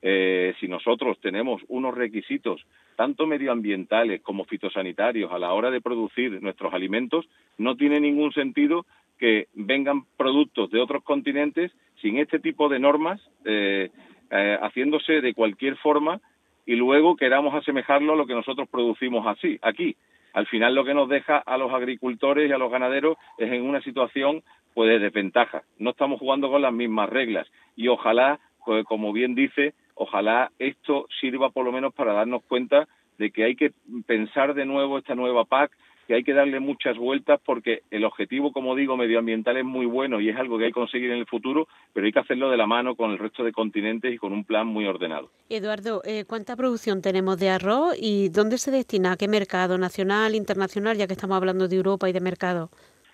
Eh, 0.01 0.53
si 0.59 0.67
nosotros 0.67 1.17
tenemos 1.21 1.61
unos 1.69 1.95
requisitos 1.95 2.65
tanto 2.97 3.25
medioambientales 3.25 4.21
como 4.21 4.43
fitosanitarios 4.43 5.31
a 5.31 5.39
la 5.39 5.53
hora 5.53 5.71
de 5.71 5.79
producir 5.79 6.41
nuestros 6.41 6.73
alimentos, 6.73 7.25
no 7.57 7.77
tiene 7.77 7.99
ningún 8.01 8.33
sentido 8.33 8.85
que 9.17 9.47
vengan 9.53 10.03
productos 10.17 10.69
de 10.71 10.81
otros 10.81 11.03
continentes 11.03 11.71
sin 12.01 12.17
este 12.17 12.39
tipo 12.39 12.67
de 12.67 12.79
normas, 12.79 13.21
eh, 13.45 13.91
eh, 14.29 14.57
haciéndose 14.61 15.21
de 15.21 15.33
cualquier 15.33 15.77
forma 15.77 16.19
y 16.65 16.75
luego 16.75 17.15
queramos 17.15 17.53
asemejarlo 17.53 18.13
a 18.13 18.15
lo 18.17 18.25
que 18.25 18.33
nosotros 18.33 18.67
producimos 18.69 19.25
así, 19.25 19.57
aquí 19.61 19.95
al 20.33 20.47
final 20.47 20.75
lo 20.75 20.83
que 20.83 20.93
nos 20.93 21.07
deja 21.07 21.37
a 21.37 21.57
los 21.57 21.71
agricultores 21.71 22.49
y 22.49 22.53
a 22.53 22.57
los 22.57 22.71
ganaderos 22.71 23.17
es 23.37 23.51
en 23.51 23.61
una 23.61 23.81
situación 23.81 24.43
pues 24.73 24.89
de 24.89 24.99
desventaja. 24.99 25.63
No 25.77 25.91
estamos 25.91 26.19
jugando 26.19 26.49
con 26.49 26.61
las 26.61 26.73
mismas 26.73 27.09
reglas 27.09 27.47
y 27.75 27.87
ojalá, 27.87 28.39
pues, 28.65 28.83
como 28.85 29.13
bien 29.13 29.35
dice, 29.35 29.73
ojalá 29.95 30.51
esto 30.59 31.07
sirva 31.21 31.51
por 31.51 31.65
lo 31.65 31.71
menos 31.71 31.93
para 31.93 32.13
darnos 32.13 32.43
cuenta 32.43 32.87
de 33.17 33.31
que 33.31 33.43
hay 33.43 33.55
que 33.55 33.71
pensar 34.07 34.55
de 34.55 34.65
nuevo 34.65 34.97
esta 34.97 35.15
nueva 35.15 35.45
PAC, 35.45 35.71
que 36.07 36.15
hay 36.15 36.23
que 36.23 36.33
darle 36.33 36.59
muchas 36.59 36.97
vueltas 36.97 37.39
porque 37.45 37.83
el 37.91 38.05
objetivo, 38.05 38.51
como 38.51 38.75
digo, 38.75 38.97
medioambiental 38.97 39.57
es 39.57 39.65
muy 39.65 39.85
bueno 39.85 40.19
y 40.19 40.29
es 40.29 40.37
algo 40.37 40.57
que 40.57 40.65
hay 40.65 40.71
que 40.71 40.79
conseguir 40.79 41.11
en 41.11 41.19
el 41.19 41.25
futuro, 41.25 41.67
pero 41.93 42.05
hay 42.05 42.11
que 42.11 42.19
hacerlo 42.19 42.49
de 42.49 42.57
la 42.57 42.67
mano 42.67 42.95
con 42.95 43.11
el 43.11 43.19
resto 43.19 43.43
de 43.43 43.51
continentes 43.51 44.13
y 44.13 44.17
con 44.17 44.33
un 44.33 44.43
plan 44.43 44.67
muy 44.67 44.85
ordenado. 44.85 45.29
Eduardo, 45.49 46.01
eh, 46.05 46.25
¿cuánta 46.25 46.55
producción 46.55 47.01
tenemos 47.01 47.37
de 47.39 47.49
arroz 47.49 47.95
y 47.99 48.29
dónde 48.29 48.57
se 48.57 48.71
destina? 48.71 49.13
¿A 49.13 49.17
qué 49.17 49.27
mercado? 49.27 49.77
¿Nacional, 49.77 50.35
internacional? 50.35 50.97
Ya 50.97 51.07
que 51.07 51.13
estamos 51.13 51.37
hablando 51.37 51.67
de 51.67 51.75
Europa 51.75 52.09
y 52.09 52.13
de 52.13 52.21
mercado. 52.21 52.69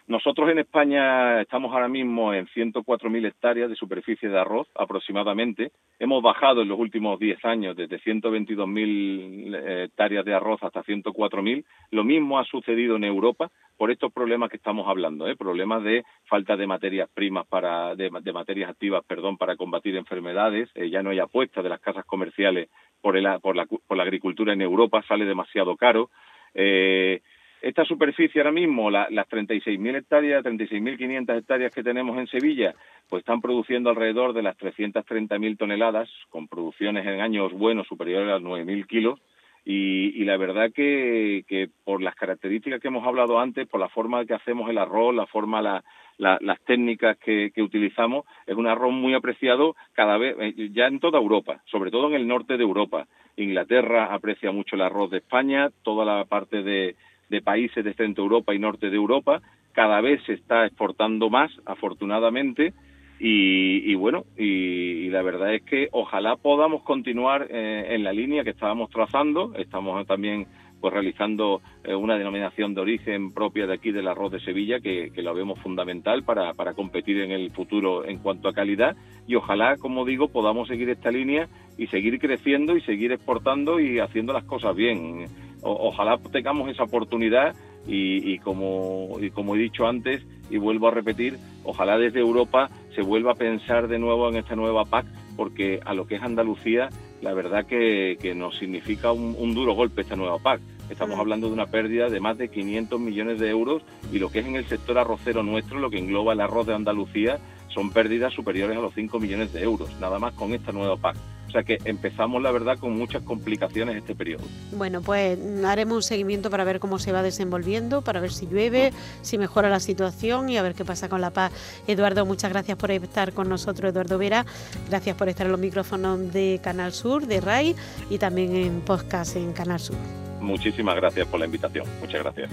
Nosotros 0.10 0.50
en 0.50 0.58
España 0.58 1.40
estamos 1.40 1.72
ahora 1.72 1.88
mismo 1.88 2.34
en 2.34 2.48
104.000 2.48 3.28
hectáreas 3.28 3.70
de 3.70 3.76
superficie 3.76 4.28
de 4.28 4.40
arroz 4.40 4.68
aproximadamente. 4.74 5.72
Hemos 6.00 6.24
bajado 6.24 6.64
en 6.64 6.68
los 6.68 6.80
últimos 6.80 7.20
10 7.20 7.46
años 7.46 7.76
desde 7.76 8.00
122.000 8.00 9.56
eh, 9.56 9.84
hectáreas 9.84 10.26
de 10.26 10.34
arroz 10.34 10.64
hasta 10.64 10.82
104.000. 10.82 11.64
Lo 11.92 12.04
mismo 12.04 12.40
ha 12.40 12.44
sucedido 12.46 12.96
en 12.96 13.04
Europa 13.04 13.52
por 13.78 13.92
estos 13.92 14.12
problemas 14.12 14.50
que 14.50 14.58
estamos 14.58 14.88
hablando, 14.88 15.28
¿eh? 15.28 15.36
problemas 15.36 15.84
de 15.84 16.04
falta 16.26 16.58
de 16.58 16.66
materias 16.66 17.08
primas 17.14 17.46
para 17.46 17.94
de, 17.94 18.10
materias 18.10 18.72
activas, 18.72 19.06
perdón, 19.06 19.38
para 19.38 19.58
combatir 19.58 19.96
enfermedades. 19.96 20.72
Eh, 20.74 20.90
ya 20.90 21.04
no 21.04 21.12
hay 21.12 21.20
apuesta 21.20 21.62
de 21.62 21.70
las 21.70 21.82
casas 21.82 22.04
comerciales 22.06 22.70
por, 23.00 23.16
el, 23.16 23.28
por, 23.42 23.56
la, 23.56 23.68
por 23.68 23.96
la 23.96 24.02
agricultura 24.02 24.54
en 24.54 24.64
Europa, 24.64 25.04
sale 25.08 25.26
demasiado 25.26 25.78
caro. 25.78 26.10
Eh, 26.56 27.22
esta 27.62 27.84
superficie 27.86 28.42
ahora 28.42 28.52
mismo, 28.52 28.90
las 28.90 29.10
36.000 29.12 29.98
hectáreas, 29.98 30.44
36.500 30.44 31.38
hectáreas 31.38 31.74
que 31.74 31.84
tenemos 31.84 32.18
en 32.18 32.28
Sevilla, 32.28 32.74
pues 33.10 33.22
están 33.22 33.42
produciendo 33.42 33.90
alrededor 33.90 34.34
de 34.34 34.44
las 34.44 34.58
330.000 34.58 35.58
toneladas, 35.58 36.10
con 36.30 36.48
producciones 36.48 37.06
en 37.06 37.20
años 37.20 37.52
buenos 37.52 37.88
superiores 37.88 38.30
a 38.30 38.40
los 38.40 38.44
9.000 38.44 38.88
kilos. 38.88 39.20
Y, 39.66 40.24
la 40.24 40.38
verdad 40.38 40.72
que, 40.74 41.70
por 41.84 42.02
las 42.02 42.16
características 42.16 42.80
que 42.80 42.88
hemos 42.88 43.06
hablado 43.06 43.40
antes, 43.40 43.68
por 43.68 43.80
la 43.80 43.90
forma 43.90 44.26
que 44.26 44.34
hacemos 44.34 44.68
el 44.70 44.80
arroz, 44.80 45.14
la 45.14 45.28
forma, 45.28 45.84
las 46.18 46.62
técnicas 46.66 47.18
que, 47.18 47.52
que, 47.54 47.62
utilizamos, 47.62 48.26
es 48.48 48.56
un 48.56 48.66
arroz 48.66 48.94
muy 48.94 49.14
apreciado 49.14 49.76
cada 49.94 50.18
vez, 50.18 50.36
eh, 50.40 50.70
ya 50.72 50.88
en 50.88 51.00
toda 51.00 51.20
Europa, 51.20 51.62
sobre 51.66 51.92
todo 51.92 52.08
en 52.08 52.16
el 52.16 52.28
norte 52.28 52.58
de 52.58 52.64
Europa. 52.64 53.06
Inglaterra 53.36 54.06
aprecia 54.12 54.52
mucho 54.52 54.76
el 54.76 54.82
arroz 54.82 55.12
de 55.12 55.18
España, 55.18 55.70
toda 55.84 56.04
la 56.04 56.26
parte 56.26 56.64
de, 56.64 56.96
de 57.30 57.42
países 57.42 57.84
de 57.84 57.94
Centro 57.94 58.24
Europa 58.24 58.54
y 58.54 58.60
Norte 58.60 58.90
de 58.90 58.96
Europa. 58.96 59.42
Cada 59.74 60.02
vez 60.02 60.22
se 60.26 60.34
está 60.34 60.66
exportando 60.66 61.30
más, 61.30 61.52
afortunadamente, 61.66 62.74
y, 63.22 63.94
bueno, 63.96 64.24
y, 64.38 65.10
la 65.10 65.22
verdad 65.22 65.54
es 65.54 65.64
que 65.64 65.90
ojalá 65.92 66.38
podamos 66.38 66.84
continuar 66.84 67.48
eh, 67.50 67.88
en 67.90 68.04
la 68.04 68.14
línea 68.14 68.46
que 68.46 68.52
estábamos 68.52 68.90
trazando. 68.90 69.54
Estamos 69.56 70.08
también 70.08 70.48
pues 70.80 70.94
realizando 70.94 71.62
eh, 71.84 71.94
una 71.94 72.18
denominación 72.18 72.74
de 72.74 72.80
origen 72.80 73.34
propia 73.34 73.68
de 73.68 73.74
aquí 73.74 73.92
del 73.92 74.08
arroz 74.08 74.32
de 74.32 74.40
Sevilla 74.40 74.80
que, 74.80 75.12
que 75.14 75.22
lo 75.22 75.34
vemos 75.34 75.60
fundamental 75.60 76.24
para, 76.24 76.54
para 76.54 76.74
competir 76.74 77.20
en 77.20 77.32
el 77.32 77.52
futuro 77.52 78.06
en 78.06 78.20
cuanto 78.20 78.48
a 78.48 78.54
calidad 78.54 78.96
y 79.28 79.36
ojalá, 79.36 79.76
como 79.76 80.06
digo, 80.06 80.30
podamos 80.30 80.70
seguir 80.70 80.90
esta 80.90 81.12
línea 81.12 81.50
y 81.78 81.88
seguir 81.88 82.18
creciendo 82.20 82.78
y 82.78 82.82
seguir 82.82 83.12
exportando 83.12 83.82
y 83.82 84.00
haciendo 84.00 84.32
las 84.32 84.46
cosas 84.46 84.74
bien 84.74 85.26
ojalá 85.62 86.18
tengamos 86.32 86.70
esa 86.70 86.84
oportunidad 86.84 87.56
y, 87.88 88.38
como, 88.40 89.18
y 89.20 89.32
como 89.32 89.56
he 89.56 89.60
dicho 89.60 89.88
antes 89.88 90.24
y 90.50 90.58
vuelvo 90.58 90.88
a 90.88 90.92
repetir, 90.92 91.38
ojalá 91.64 91.98
desde 91.98 92.20
Europa 92.20 92.70
se 92.96 93.02
vuelva 93.02 93.32
a 93.32 93.36
pensar 93.36 93.88
de 93.88 94.00
nuevo 94.00 94.30
en 94.30 94.36
esta 94.36 94.56
nueva 94.56 94.86
PAC 94.86 95.06
porque 95.36 95.80
a 95.86 95.94
lo 95.94 96.06
que 96.06 96.16
es 96.16 96.22
Andalucía 96.22 96.90
la 97.22 97.34
verdad 97.34 97.66
que, 97.66 98.18
nos 98.36 98.58
significa 98.58 99.12
un, 99.12 99.54
duro 99.54 99.74
golpe 99.74 100.02
esta 100.02 100.16
nueva 100.16 100.38
PAC. 100.40 100.62
Estamos 100.90 101.20
hablando 101.20 101.48
de 101.48 101.54
una 101.54 101.68
pérdida 101.68 102.10
de 102.10 102.20
más 102.20 102.38
de 102.38 102.50
500 102.50 103.00
millones 103.00 103.40
de 103.40 103.50
euros 103.50 103.84
y 104.12 104.20
lo 104.20 104.32
que 104.32 104.40
es 104.40 104.48
en 104.48 104.56
el 104.56 104.68
sector 104.68 104.98
arrocero 104.98 105.44
nuestro, 105.44 105.80
lo 105.80 105.90
que 105.90 106.00
engloba 106.00 106.34
el 106.34 106.42
arroz 106.42 106.66
de 106.66 106.74
Andalucía, 106.74 107.40
son 107.68 107.92
pérdidas 107.92 108.34
superiores 108.34 108.78
a 108.78 108.82
los 108.82 108.94
5 108.96 109.20
millones 109.20 109.54
de 109.54 109.62
euros, 109.62 109.90
nada 110.00 110.18
más 110.18 110.34
con 110.34 110.54
esta 110.54 110.72
nueva 110.72 110.98
PAC. 110.98 111.16
O 111.50 111.52
sea 111.52 111.64
que 111.64 111.80
empezamos, 111.84 112.44
la 112.44 112.52
verdad, 112.52 112.78
con 112.78 112.96
muchas 112.96 113.24
complicaciones 113.24 113.96
este 113.96 114.14
periodo. 114.14 114.44
Bueno, 114.72 115.02
pues 115.02 115.38
haremos 115.66 115.96
un 115.96 116.04
seguimiento 116.04 116.52
para 116.52 116.64
ver 116.64 116.80
cómo 116.80 117.00
se 117.00 117.12
va 117.12 117.24
desenvolviendo, 117.24 118.04
para 118.04 118.20
ver 118.20 118.32
si 118.32 118.46
llueve, 118.46 118.94
si 119.24 119.40
mejora 119.40 119.68
la 119.68 119.80
situación 119.80 120.50
y 120.50 120.58
a 120.58 120.62
ver 120.62 120.76
qué 120.76 120.86
pasa 120.86 121.10
con 121.10 121.22
la 121.22 121.32
paz. 121.32 121.52
Eduardo, 121.88 122.24
muchas 122.28 122.52
gracias 122.52 122.78
por 122.78 122.92
estar 122.92 123.34
con 123.34 123.50
nosotros, 123.50 123.92
Eduardo 123.92 124.20
Vera. 124.20 124.46
Gracias 124.90 125.16
por 125.16 125.28
estar 125.28 125.48
en 125.48 125.54
los 125.54 125.60
micrófonos 125.60 126.32
de 126.32 126.60
Canal 126.64 126.94
Sur, 126.94 127.26
de 127.26 127.42
RAI 127.42 127.76
y 128.12 128.20
también 128.20 128.56
en 128.56 128.82
podcast 128.82 129.36
en 129.36 129.52
Canal 129.52 129.80
Sur. 129.80 129.98
Muchísimas 130.40 130.96
gracias 130.98 131.26
por 131.28 131.40
la 131.40 131.48
invitación. 131.48 131.88
Muchas 132.00 132.22
gracias. 132.22 132.52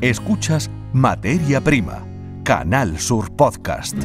Escuchas 0.00 0.68
Materia 0.92 1.60
Prima, 1.60 2.04
Canal 2.42 2.98
Sur 2.98 3.30
Podcast. 3.36 3.96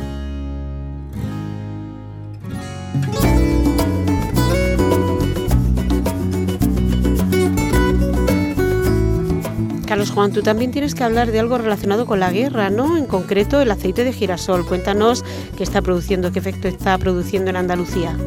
Carlos 9.93 10.09
Juan, 10.09 10.31
tú 10.31 10.41
también 10.41 10.71
tienes 10.71 10.95
que 10.95 11.03
hablar 11.03 11.31
de 11.31 11.39
algo 11.39 11.55
relacionado 11.59 12.07
con 12.07 12.19
la 12.19 12.31
guerra, 12.31 12.71
¿no? 12.71 12.97
En 12.97 13.05
concreto, 13.05 13.61
el 13.61 13.69
aceite 13.69 14.03
de 14.03 14.11
girasol. 14.11 14.65
Cuéntanos 14.65 15.23
qué 15.55 15.61
está 15.61 15.83
produciendo, 15.83 16.31
qué 16.31 16.39
efecto 16.39 16.67
está 16.67 16.97
produciendo 16.97 17.51
en 17.51 17.57
Andalucía. 17.57 18.17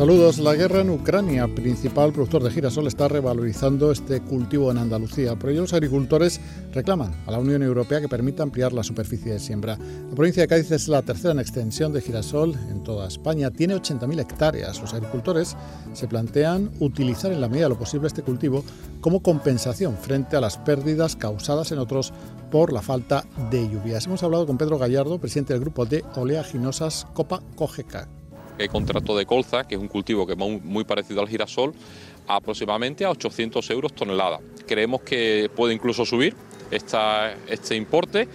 Saludos. 0.00 0.38
La 0.38 0.54
guerra 0.54 0.80
en 0.80 0.88
Ucrania, 0.88 1.46
principal 1.46 2.10
productor 2.10 2.42
de 2.42 2.50
girasol, 2.50 2.86
está 2.86 3.06
revalorizando 3.06 3.92
este 3.92 4.22
cultivo 4.22 4.70
en 4.70 4.78
Andalucía. 4.78 5.38
Por 5.38 5.50
ello, 5.50 5.60
los 5.60 5.74
agricultores 5.74 6.40
reclaman 6.72 7.12
a 7.26 7.32
la 7.32 7.38
Unión 7.38 7.62
Europea 7.62 8.00
que 8.00 8.08
permita 8.08 8.42
ampliar 8.42 8.72
la 8.72 8.82
superficie 8.82 9.34
de 9.34 9.38
siembra. 9.38 9.76
La 10.08 10.14
provincia 10.14 10.42
de 10.42 10.48
Cádiz 10.48 10.70
es 10.70 10.88
la 10.88 11.02
tercera 11.02 11.34
en 11.34 11.40
extensión 11.40 11.92
de 11.92 12.00
girasol 12.00 12.54
en 12.70 12.82
toda 12.82 13.08
España. 13.08 13.50
Tiene 13.50 13.74
80.000 13.74 14.20
hectáreas. 14.20 14.80
Los 14.80 14.94
agricultores 14.94 15.54
se 15.92 16.08
plantean 16.08 16.70
utilizar 16.80 17.30
en 17.30 17.42
la 17.42 17.48
medida 17.48 17.66
de 17.66 17.74
lo 17.74 17.78
posible 17.78 18.06
este 18.06 18.22
cultivo 18.22 18.64
como 19.02 19.22
compensación 19.22 19.98
frente 19.98 20.34
a 20.34 20.40
las 20.40 20.56
pérdidas 20.56 21.14
causadas 21.14 21.72
en 21.72 21.78
otros 21.78 22.14
por 22.50 22.72
la 22.72 22.80
falta 22.80 23.26
de 23.50 23.68
lluvias. 23.68 24.06
Hemos 24.06 24.22
hablado 24.22 24.46
con 24.46 24.56
Pedro 24.56 24.78
Gallardo, 24.78 25.18
presidente 25.18 25.52
del 25.52 25.60
grupo 25.60 25.84
de 25.84 26.02
oleaginosas 26.16 27.06
Copa 27.12 27.42
Cogeca 27.54 28.08
hay 28.62 28.68
contrato 28.68 29.16
de 29.16 29.26
colza, 29.26 29.64
que 29.64 29.74
es 29.74 29.80
un 29.80 29.88
cultivo 29.88 30.26
que 30.26 30.32
es 30.34 30.38
muy 30.38 30.84
parecido 30.84 31.20
al 31.20 31.28
girasol, 31.28 31.74
aproximadamente 32.26 33.04
a 33.04 33.10
800 33.10 33.68
euros 33.70 33.92
tonelada. 33.92 34.40
Creemos 34.66 35.02
que 35.02 35.50
puede 35.54 35.74
incluso 35.74 36.04
subir 36.04 36.34
este 36.70 37.76
importe. 37.76 38.28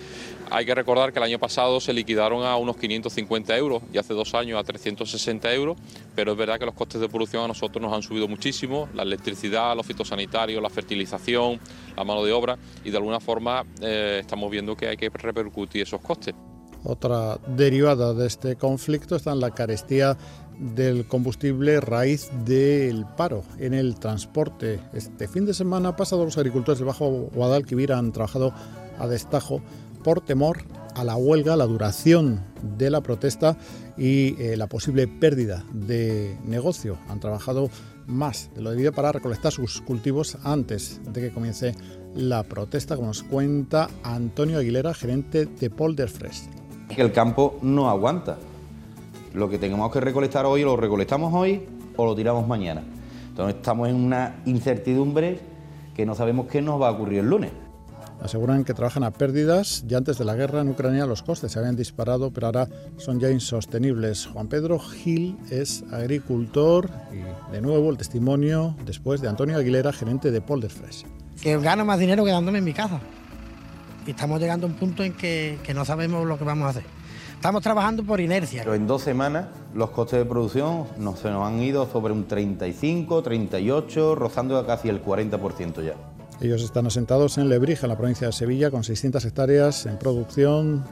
Hay 0.51 0.65
que 0.65 0.75
recordar 0.75 1.12
que 1.12 1.17
el 1.17 1.25
año 1.25 1.39
pasado 1.39 1.79
se 1.79 1.91
liquidaron 1.91 2.46
a 2.46 2.55
unos 2.58 2.77
550 2.77 3.58
euros 3.58 3.82
y 3.91 3.98
hace 3.98 4.13
dos 4.13 4.36
años 4.36 4.60
a 4.60 4.63
360 4.63 5.51
euros, 5.53 5.75
pero 6.13 6.34
es 6.34 6.38
verdad 6.38 6.60
que 6.60 6.65
los 6.65 6.75
costes 6.75 7.01
de 7.01 7.10
producción 7.10 7.44
a 7.44 7.48
nosotros 7.48 7.82
nos 7.82 7.91
han 7.91 8.03
subido 8.03 8.27
muchísimo, 8.27 8.88
la 8.94 9.03
electricidad, 9.03 9.75
los 9.75 9.88
fitosanitarios, 9.88 10.62
la 10.62 10.70
fertilización, 10.70 11.60
la 11.98 12.03
mano 12.03 12.24
de 12.24 12.32
obra 12.32 12.60
y 12.84 12.91
de 12.91 12.98
alguna 12.98 13.20
forma 13.20 13.65
eh, 13.82 14.20
estamos 14.22 14.51
viendo 14.51 14.75
que 14.75 14.88
hay 14.88 14.98
que 14.98 15.10
repercutir 15.10 15.82
esos 15.82 16.01
costes. 16.01 16.36
Otra 16.86 17.39
derivada 17.48 18.13
de 18.13 18.27
este 18.27 18.58
conflicto 18.58 19.15
está 19.15 19.32
en 19.32 19.39
la 19.39 19.51
carestía 19.51 20.18
del 20.60 21.08
combustible 21.08 21.82
raíz 21.82 22.30
del 22.46 23.06
paro 23.18 23.44
en 23.58 23.74
el 23.74 23.96
transporte. 23.96 24.80
Este 24.94 25.27
fin 25.27 25.46
de 25.46 25.56
semana 25.56 25.96
pasado 25.96 26.25
los 26.25 26.38
agricultores 26.38 26.77
del 26.77 26.88
Bajo 26.88 27.30
Guadalquivir 27.34 27.92
han 27.92 28.12
trabajado 28.12 28.54
a 29.00 29.08
destajo 29.08 29.62
por 30.04 30.22
temor 30.22 30.60
a 30.94 31.04
la 31.04 31.15
huelga, 31.15 31.56
la 31.56 31.65
duración 31.65 32.42
de 32.77 32.92
la 32.92 33.01
protesta 33.01 33.58
y 33.98 34.39
eh, 34.42 34.56
la 34.56 34.68
posible 34.68 35.08
pérdida 35.08 35.65
de 35.74 36.38
negocio. 36.46 37.00
Han 37.10 37.20
trabajado 37.20 37.70
más 38.06 38.51
de 38.54 38.62
lo 38.62 38.70
debido 38.70 38.94
para 38.94 39.12
recolectar 39.12 39.51
sus 39.51 39.82
cultivos 39.82 40.38
antes 40.44 41.01
de 41.12 41.20
que 41.20 41.34
comience 41.34 41.75
la 42.13 42.44
protesta, 42.44 42.96
como 42.96 43.08
nos 43.08 43.24
cuenta 43.24 43.89
Antonio 44.04 44.60
Aguilera, 44.60 44.94
gerente 44.94 45.48
de 45.48 45.70
Polder 45.72 46.10
Fresh 46.10 46.44
que 46.89 47.01
el 47.01 47.12
campo 47.12 47.58
no 47.62 47.89
aguanta. 47.89 48.38
Lo 49.34 49.50
que 49.50 49.58
tengamos 49.58 49.92
que 49.92 50.00
recolectar 50.00 50.46
hoy 50.46 50.63
lo 50.63 50.77
recolectamos 50.77 51.34
hoy 51.34 51.63
o 51.96 52.06
lo 52.06 52.15
tiramos 52.15 52.48
mañana. 52.48 52.84
Entonces 53.30 53.56
estamos 53.56 53.89
en 53.89 53.96
una 53.96 54.38
incertidumbre 54.46 55.39
que 55.94 56.06
no 56.06 56.15
sabemos 56.15 56.48
qué 56.48 56.62
nos 56.62 56.82
va 56.82 56.89
a 56.89 56.92
ocurrir 56.92 57.20
el 57.20 57.30
lunes. 57.30 57.51
Aseguran 58.22 58.63
que 58.63 58.74
trabajan 58.74 59.04
a 59.04 59.12
pérdidas. 59.12 59.84
Ya 59.88 59.98
antes 59.98 60.18
de 60.18 60.24
la 60.24 60.36
guerra 60.36 60.62
en 60.62 60.70
Ucrania 60.70 61.06
los 61.06 61.22
costes 61.22 61.51
se 61.51 61.60
habían 61.60 61.75
disparado, 61.75 62.32
pero 62.32 62.48
ahora 62.48 62.70
son 62.98 63.20
ya 63.20 63.30
insostenibles. 63.30 64.27
Juan 64.27 64.48
Pedro 64.48 64.80
Gil 64.80 65.38
es 65.50 65.84
agricultor 65.92 66.89
y 67.12 67.51
de 67.51 67.62
nuevo 67.62 67.89
el 67.89 67.98
testimonio 67.98 68.75
después 68.86 69.22
de 69.22 69.27
Antonio 69.27 69.58
Aguilera, 69.58 69.92
gerente 69.92 70.32
de 70.32 70.39
Polder 70.42 70.72
Fresh. 70.72 71.06
Que 71.42 71.58
gano 71.60 71.84
más 71.84 72.00
dinero 72.00 72.24
quedándome 72.24 72.60
en 72.60 72.63
mi 72.63 72.74
casa 72.74 73.01
y 74.06 74.12
estamos 74.12 74.40
llegando 74.40 74.68
a 74.68 74.70
un 74.70 74.76
punto 74.76 75.04
en 75.04 75.14
que, 75.14 75.58
no 75.74 75.86
sabemos 75.86 76.26
lo 76.26 76.38
que 76.38 76.44
vamos 76.44 76.68
a 76.68 76.70
hacer. 76.70 76.84
estamos 77.34 77.62
trabajando 77.62 78.04
por 78.04 78.20
inercia. 78.20 78.62
Pero 78.64 78.76
en 78.76 78.88
dos 78.88 79.02
semanas 79.02 79.48
los 79.74 79.90
costes 79.90 80.20
de 80.20 80.26
producción 80.26 80.86
nos, 80.98 81.20
se 81.20 81.30
nos 81.30 81.46
han 81.46 81.62
ido 81.62 81.90
sobre 81.92 82.14
un 82.14 82.28
35, 82.28 83.24
38, 83.24 84.16
rozando 84.16 84.66
casi 84.66 84.90
el 84.90 85.04
40% 85.04 85.84
ya. 85.84 85.94
Ellos 86.42 86.64
están 86.64 86.86
asentados 86.86 87.38
en 87.38 87.48
Lebrija, 87.50 87.86
en 87.86 87.90
la 87.90 87.98
provincia 87.98 88.28
de 88.28 88.34
Sevilla, 88.34 88.70
con 88.70 88.84
600 88.84 89.24
hectáreas 89.24 89.86
en 89.86 89.98
producción 89.98 90.84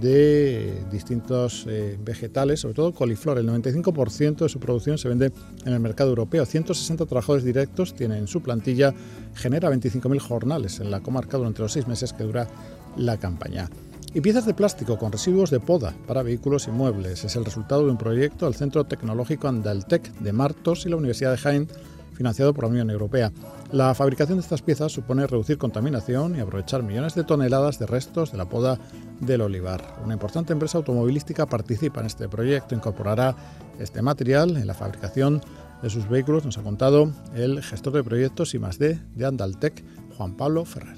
de 0.00 0.82
distintos 0.90 1.66
eh, 1.68 1.98
vegetales, 2.02 2.60
sobre 2.60 2.74
todo 2.74 2.92
coliflor. 2.92 3.38
El 3.38 3.48
95% 3.48 4.36
de 4.36 4.48
su 4.48 4.60
producción 4.60 4.98
se 4.98 5.08
vende 5.08 5.32
en 5.64 5.72
el 5.72 5.80
mercado 5.80 6.10
europeo. 6.10 6.44
160 6.44 7.06
trabajadores 7.06 7.44
directos 7.44 7.94
tienen 7.94 8.26
su 8.26 8.42
plantilla, 8.42 8.94
genera 9.34 9.70
25.000 9.70 10.18
jornales 10.20 10.80
en 10.80 10.90
la 10.90 11.00
comarca 11.00 11.36
durante 11.36 11.62
los 11.62 11.72
seis 11.72 11.86
meses 11.86 12.12
que 12.12 12.24
dura 12.24 12.48
la 12.96 13.16
campaña. 13.18 13.68
Y 14.14 14.20
piezas 14.20 14.44
de 14.44 14.52
plástico 14.52 14.98
con 14.98 15.10
residuos 15.10 15.50
de 15.50 15.58
poda 15.58 15.94
para 16.06 16.22
vehículos 16.22 16.68
y 16.68 16.70
muebles. 16.70 17.24
Es 17.24 17.34
el 17.34 17.46
resultado 17.46 17.84
de 17.84 17.90
un 17.90 17.96
proyecto 17.96 18.44
del 18.44 18.54
Centro 18.54 18.84
Tecnológico 18.84 19.48
Andaltec 19.48 20.12
de 20.18 20.32
Martos 20.32 20.84
y 20.84 20.90
la 20.90 20.96
Universidad 20.96 21.30
de 21.30 21.38
Jaén 21.38 21.68
financiado 22.12 22.54
por 22.54 22.64
la 22.64 22.70
Unión 22.70 22.90
Europea. 22.90 23.32
La 23.70 23.94
fabricación 23.94 24.38
de 24.38 24.42
estas 24.42 24.62
piezas 24.62 24.92
supone 24.92 25.26
reducir 25.26 25.58
contaminación 25.58 26.36
y 26.36 26.40
aprovechar 26.40 26.82
millones 26.82 27.14
de 27.14 27.24
toneladas 27.24 27.78
de 27.78 27.86
restos 27.86 28.32
de 28.32 28.38
la 28.38 28.48
poda 28.48 28.78
del 29.20 29.40
olivar. 29.40 29.96
Una 30.04 30.14
importante 30.14 30.52
empresa 30.52 30.78
automovilística 30.78 31.46
participa 31.46 32.00
en 32.00 32.06
este 32.06 32.28
proyecto, 32.28 32.74
incorporará 32.74 33.34
este 33.78 34.02
material 34.02 34.56
en 34.56 34.66
la 34.66 34.74
fabricación 34.74 35.40
de 35.82 35.90
sus 35.90 36.08
vehículos, 36.08 36.44
nos 36.44 36.58
ha 36.58 36.62
contado 36.62 37.10
el 37.34 37.62
gestor 37.62 37.92
de 37.94 38.04
proyectos 38.04 38.54
y 38.54 38.58
más 38.58 38.78
de, 38.78 39.00
de 39.14 39.26
Andaltec, 39.26 39.82
Juan 40.16 40.34
Pablo 40.36 40.64
Ferrer. 40.64 40.96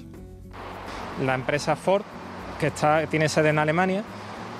La 1.23 1.33
empresa 1.33 1.75
Ford, 1.75 2.03
que 2.59 2.71
tiene 3.09 3.29
sede 3.29 3.49
en 3.49 3.59
Alemania, 3.59 4.03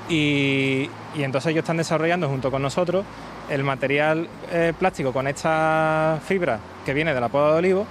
y 0.08 0.88
entonces 1.16 1.52
ellos 1.52 1.64
están 1.64 1.78
desarrollando 1.78 2.30
junto 2.30 2.50
con 2.52 2.62
nosotros 2.62 3.06
el 3.50 3.64
material 3.64 4.28
eh, 4.52 4.74
plástico 4.78 5.12
con 5.12 5.28
esta 5.28 6.20
fibra 6.25 6.60
que 6.86 6.94
viene 6.94 7.14
de 7.14 7.22
la 7.22 7.30
poda 7.30 7.54
de 7.54 7.58
olivo 7.60 7.86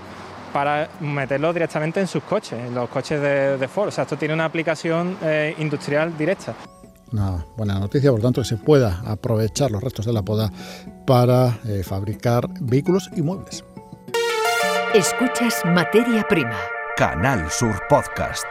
para 0.53 0.89
meterlo 1.01 1.53
directamente 1.53 2.01
en 2.01 2.07
sus 2.07 2.23
coches, 2.23 2.59
en 2.59 2.75
los 2.75 2.89
coches 2.89 3.21
de, 3.21 3.69
Ford. 3.69 3.89
O 3.89 3.91
sea, 3.91 4.03
esto 4.03 4.17
tiene 4.17 4.35
una 4.35 4.45
aplicación 4.45 5.17
eh, 5.23 5.55
industrial 5.59 6.17
directa. 6.17 6.55
Una 7.13 7.45
buena 7.57 7.79
noticia, 7.79 8.11
por 8.11 8.21
tanto, 8.21 8.41
que 8.41 8.47
se 8.47 8.57
pueda 8.57 9.03
aprovechar 9.07 9.71
los 9.71 9.83
restos 9.83 10.07
de 10.07 10.13
la 10.13 10.23
poda 10.23 10.51
para 11.07 11.59
eh, 11.67 11.83
fabricar 11.85 12.49
vehículos 12.61 13.11
y 13.17 13.23
muebles. 13.23 13.65
Escuchas 14.95 15.61
Materia 15.65 16.25
Prima. 16.29 16.57
Canal 16.97 17.51
Sur 17.51 17.83
Podcast. 17.89 18.47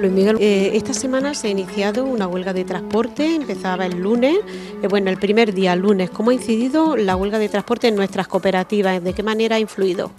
Luis 0.00 0.12
Miguel, 0.12 0.38
eh, 0.40 0.72
esta 0.74 0.94
semana 0.94 1.34
se 1.34 1.48
ha 1.48 1.50
iniciado 1.50 2.04
una 2.04 2.26
huelga 2.26 2.52
de 2.52 2.64
transporte, 2.64 3.36
empezaba 3.36 3.86
el 3.86 4.00
lunes, 4.00 4.38
eh, 4.82 4.88
bueno, 4.88 5.10
el 5.10 5.18
primer 5.18 5.52
día, 5.52 5.76
lunes. 5.76 6.10
¿Cómo 6.10 6.30
ha 6.30 6.34
incidido 6.34 6.96
la 6.96 7.16
huelga 7.16 7.38
de 7.38 7.48
transporte 7.48 7.88
en 7.88 7.96
nuestras 7.96 8.26
cooperativas? 8.26 9.02
¿De 9.04 9.12
qué 9.12 9.22
manera 9.22 9.56
ha 9.56 9.58
influido? 9.60 10.10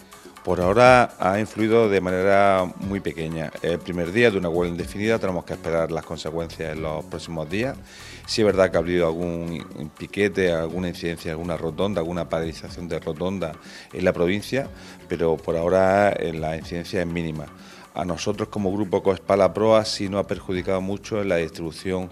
Por 0.44 0.62
ahora 0.62 1.16
ha 1.20 1.40
influido 1.40 1.90
de 1.90 2.00
manera 2.00 2.66
muy 2.80 3.00
pequeña. 3.00 3.52
El 3.62 3.80
primer 3.80 4.12
día 4.12 4.32
de 4.32 4.38
una 4.38 4.50
huelga 4.50 4.72
indefinida 4.72 5.20
tenemos 5.20 5.46
que 5.46 5.54
esperar 5.54 5.92
las 5.92 6.06
consecuencias 6.06 6.74
en 6.74 6.82
los 6.82 7.04
próximos 7.06 7.50
días. 7.50 7.76
Si 8.26 8.42
es 8.42 8.46
verdad 8.46 8.72
que 8.72 8.78
ha 8.78 8.80
habido 8.80 9.08
algún 9.08 9.92
piquete, 9.98 10.52
alguna 10.52 10.90
incidencia, 10.90 11.32
alguna 11.32 11.58
rotonda, 11.58 12.02
alguna 12.02 12.30
paralización 12.30 12.88
de 12.88 13.00
rotonda 13.00 13.54
en 13.94 14.06
la 14.06 14.14
provincia, 14.14 14.70
pero 15.08 15.38
por 15.38 15.58
ahora 15.58 16.12
eh, 16.12 16.34
la 16.34 16.56
incidencia 16.58 17.02
es 17.02 17.08
mínima 17.08 17.48
a 17.94 18.06
nosotros 18.06 18.50
como 18.50 18.72
grupo 18.72 19.04
Coespala 19.04 19.54
Proa 19.54 19.84
sí 19.86 20.08
nos 20.08 20.22
ha 20.22 20.28
perjudicado 20.28 20.82
mucho 20.82 21.22
en 21.22 21.30
la 21.30 21.38
distribución 21.38 22.10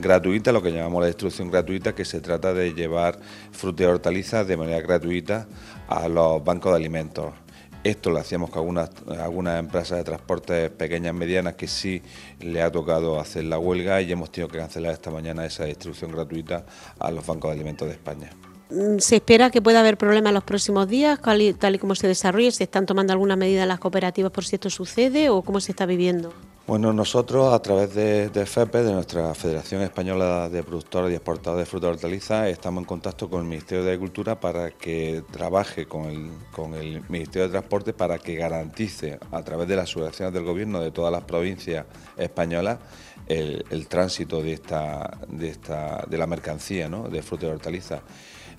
gratuita, 0.00 0.52
lo 0.52 0.62
que 0.62 0.72
llamamos 0.72 1.02
la 1.02 1.06
distribución 1.06 1.50
gratuita, 1.50 1.94
que 1.94 2.04
se 2.04 2.20
trata 2.20 2.52
de 2.52 2.74
llevar 2.74 3.18
frutas 3.52 3.86
y 3.86 3.88
hortalizas 3.88 4.46
de 4.46 4.56
manera 4.56 4.80
gratuita 4.80 5.46
a 5.88 6.08
los 6.08 6.44
bancos 6.44 6.72
de 6.72 6.76
alimentos. 6.76 7.43
Esto 7.84 8.08
lo 8.08 8.18
hacíamos 8.18 8.48
con 8.48 8.78
algunas, 9.20 9.60
empresas 9.60 9.98
de 9.98 10.04
transporte 10.04 10.70
pequeñas, 10.70 11.14
medianas, 11.14 11.54
que 11.54 11.68
sí 11.68 12.00
le 12.40 12.62
ha 12.62 12.72
tocado 12.72 13.20
hacer 13.20 13.44
la 13.44 13.58
huelga 13.58 14.00
y 14.00 14.10
hemos 14.10 14.32
tenido 14.32 14.48
que 14.48 14.56
cancelar 14.56 14.94
esta 14.94 15.10
mañana 15.10 15.44
esa 15.44 15.66
distribución 15.66 16.10
gratuita 16.10 16.64
a 16.98 17.10
los 17.10 17.26
bancos 17.26 17.50
de 17.50 17.56
alimentos 17.56 17.86
de 17.86 17.92
España. 17.92 18.30
Mm, 18.70 19.00
¿Se 19.00 19.16
espera 19.16 19.50
que 19.50 19.60
pueda 19.60 19.80
haber 19.80 19.98
problemas 19.98 20.32
los 20.32 20.44
próximos 20.44 20.88
días, 20.88 21.20
tal 21.20 21.74
y, 21.74 21.78
como 21.78 21.94
se 21.94 22.08
desarrolle? 22.08 22.50
¿Se 22.52 22.64
están 22.64 22.86
tomando 22.86 23.12
alguna 23.12 23.36
medida 23.36 23.66
las 23.66 23.80
cooperativas 23.80 24.32
por 24.32 24.46
si 24.46 24.56
esto 24.56 24.70
sucede 24.70 25.28
o 25.28 25.42
cómo 25.42 25.60
se 25.60 25.72
está 25.72 25.84
viviendo? 25.84 26.32
Bueno, 26.66 26.94
nosotros 26.94 27.52
a 27.52 27.60
través 27.60 27.94
de, 27.94 28.46
FEPE, 28.46 28.84
de 28.84 28.92
nuestra 28.94 29.34
Federación 29.34 29.82
Española 29.82 30.48
de 30.48 30.62
Productores 30.62 31.12
y 31.12 31.14
Exportadores 31.14 31.66
de 31.66 31.70
Fruta 31.70 31.88
y 31.88 31.90
Hortalizas, 31.90 32.48
estamos 32.48 32.80
en 32.80 32.86
contacto 32.86 33.28
con 33.28 33.42
el 33.42 33.48
Ministerio 33.48 33.84
de 33.84 33.90
Agricultura 33.90 34.40
para 34.40 34.70
que 34.70 35.22
trabaje 35.30 35.84
con 35.84 36.06
el, 36.06 36.30
con 36.52 36.72
el 36.72 37.02
Ministerio 37.10 37.48
de 37.48 37.50
Transporte 37.50 37.92
para 37.92 38.18
que 38.18 38.36
garantice 38.36 39.18
a 39.30 39.42
través 39.42 39.68
de 39.68 39.76
las 39.76 39.90
subvenciones 39.90 40.32
del 40.32 40.44
Gobierno 40.44 40.80
de 40.80 40.90
todas 40.90 41.12
las 41.12 41.24
provincias 41.24 41.84
españolas 42.16 42.78
el, 43.26 43.86
tránsito 43.88 44.42
de, 44.42 44.54
esta, 44.54 45.18
de, 45.28 45.48
esta, 45.50 46.02
de 46.08 46.16
la 46.16 46.26
mercancía 46.26 46.88
¿no? 46.88 47.10
de 47.10 47.20
fruta 47.20 47.44
y 47.44 47.50
hortalizas. 47.50 48.00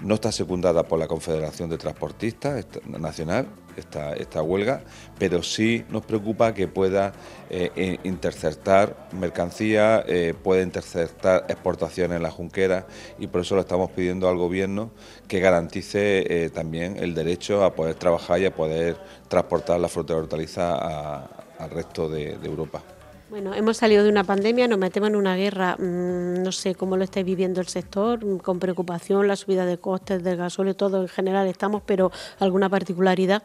No 0.02 0.16
está 0.16 0.32
secundada 0.32 0.84
por 0.84 1.00
la 1.00 1.08
Confederación 1.08 1.70
de 1.70 1.78
Transportistas 1.78 2.66
Nacional 2.86 3.48
esta, 3.78 4.14
esta 4.14 4.42
huelga, 4.42 4.82
pero 5.20 5.44
sí 5.44 5.86
nos 5.90 6.06
preocupa 6.06 6.54
que 6.54 6.68
pueda 6.68 7.14
eh, 7.50 7.98
interceptar 8.04 9.10
mercancía, 9.12 10.04
eh, 10.08 10.34
pueda 10.42 10.62
interceptar 10.62 11.46
exportaciones 11.50 12.18
en 12.18 12.24
la 12.24 12.32
junquera 12.32 12.88
y 13.20 13.28
por 13.28 13.42
eso 13.42 13.56
lo 13.56 13.62
estamos 13.62 13.92
pidiendo 13.92 14.30
al 14.30 14.38
Gobierno 14.38 14.92
que 15.28 15.40
garantice 15.40 16.46
eh, 16.46 16.50
también 16.50 16.98
el 16.98 17.14
derecho 17.14 17.64
a 17.64 17.74
poder 17.74 17.96
trabajar 17.96 18.40
y 18.40 18.46
a 18.46 18.56
poder 18.56 18.98
transportar 19.28 19.80
la 19.80 19.90
fruta 19.90 20.16
hortaliza 20.16 21.26
al 21.58 21.70
resto 21.70 22.10
de 22.10 22.38
Europa. 22.44 22.95
Bueno, 23.30 23.56
hemos 23.56 23.78
salido 23.78 24.04
de 24.04 24.10
una 24.10 24.24
pandemia, 24.24 24.68
nos 24.68 24.78
metemos 24.78 25.10
en 25.10 25.16
una 25.16 25.36
guerra, 25.36 25.76
mm, 25.78 26.44
no 26.44 26.52
sé 26.52 26.76
cómo 26.76 26.96
lo 26.96 27.04
estáis 27.04 27.26
viviendo 27.26 27.60
el 27.60 27.68
sector, 27.68 28.24
mm, 28.24 28.38
con 28.38 28.60
preocupación, 28.60 29.28
la 29.28 29.36
subida 29.36 29.66
de 29.66 29.80
costes 29.80 30.24
del 30.24 30.38
gasóleo, 30.38 30.76
todo 30.76 31.02
en 31.02 31.08
general 31.08 31.48
estamos, 31.48 31.82
pero 31.86 32.12
¿alguna 32.40 32.70
particularidad? 32.70 33.42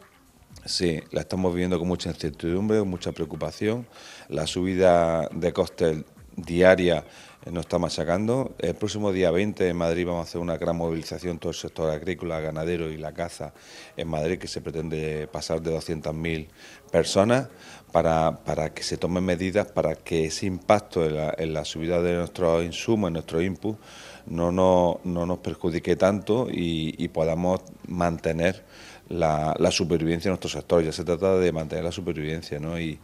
Sí, 0.66 1.00
la 1.12 1.22
estamos 1.22 1.54
viviendo 1.54 1.78
con 1.78 1.88
mucha 1.88 2.10
incertidumbre, 2.10 2.82
mucha 2.82 3.12
preocupación. 3.12 3.86
La 4.28 4.46
subida 4.46 5.28
de 5.32 5.52
costes 5.54 6.04
diaria 6.42 7.04
eh, 7.44 7.50
nos 7.50 7.62
está 7.62 7.78
machacando. 7.78 8.54
El 8.58 8.74
próximo 8.74 9.12
día 9.12 9.30
20 9.30 9.68
en 9.68 9.76
Madrid 9.76 10.06
vamos 10.06 10.26
a 10.26 10.28
hacer 10.28 10.40
una 10.40 10.58
gran 10.58 10.76
movilización 10.76 11.38
todo 11.38 11.50
el 11.50 11.56
sector 11.56 11.90
agrícola, 11.90 12.40
ganadero 12.40 12.90
y 12.90 12.98
la 12.98 13.12
caza 13.12 13.54
en 13.96 14.08
Madrid 14.08 14.38
que 14.38 14.46
se 14.46 14.60
pretende 14.60 15.26
pasar 15.26 15.62
de 15.62 15.74
200.000 15.74 16.48
personas 16.90 17.48
para, 17.92 18.44
para, 18.44 18.74
que 18.74 18.82
se 18.82 18.98
tomen 18.98 19.24
medidas 19.24 19.66
para 19.68 19.94
que 19.94 20.26
ese 20.26 20.46
impacto 20.46 21.04
en 21.06 21.54
la, 21.54 21.64
subida 21.64 22.02
de 22.02 22.14
nuestros 22.14 22.64
insumos, 22.64 23.08
en 23.08 23.14
nuestro 23.14 23.40
input, 23.40 23.78
no, 24.26 24.52
no, 24.52 25.00
no 25.04 25.26
nos 25.26 25.38
perjudique 25.38 25.96
tanto 25.96 26.46
y, 26.50 27.08
podamos 27.08 27.62
mantener 27.88 28.64
la, 29.08 29.54
supervivencia 29.70 30.28
de 30.28 30.32
nuestro 30.32 30.50
sector. 30.50 30.84
Ya 30.84 30.92
se 30.92 31.04
trata 31.04 31.36
de 31.38 31.52
mantener 31.52 31.84
la 31.84 31.92
supervivencia, 31.92 32.60
¿no? 32.60 32.78
Y, 32.78 32.98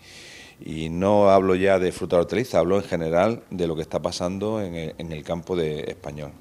y 0.60 0.88
no 0.88 1.30
hablo 1.30 1.54
ya 1.54 1.78
de 1.78 1.92
fruta 1.92 2.16
hortaliza, 2.16 2.58
hablo 2.58 2.76
en 2.76 2.84
general 2.84 3.42
de 3.50 3.66
lo 3.66 3.76
que 3.76 3.82
está 3.82 4.00
pasando 4.00 4.60
en 4.62 4.74
el, 4.74 4.94
en 4.98 5.12
el 5.12 5.22
campo 5.22 5.56
de 5.56 5.80
español. 5.88 6.32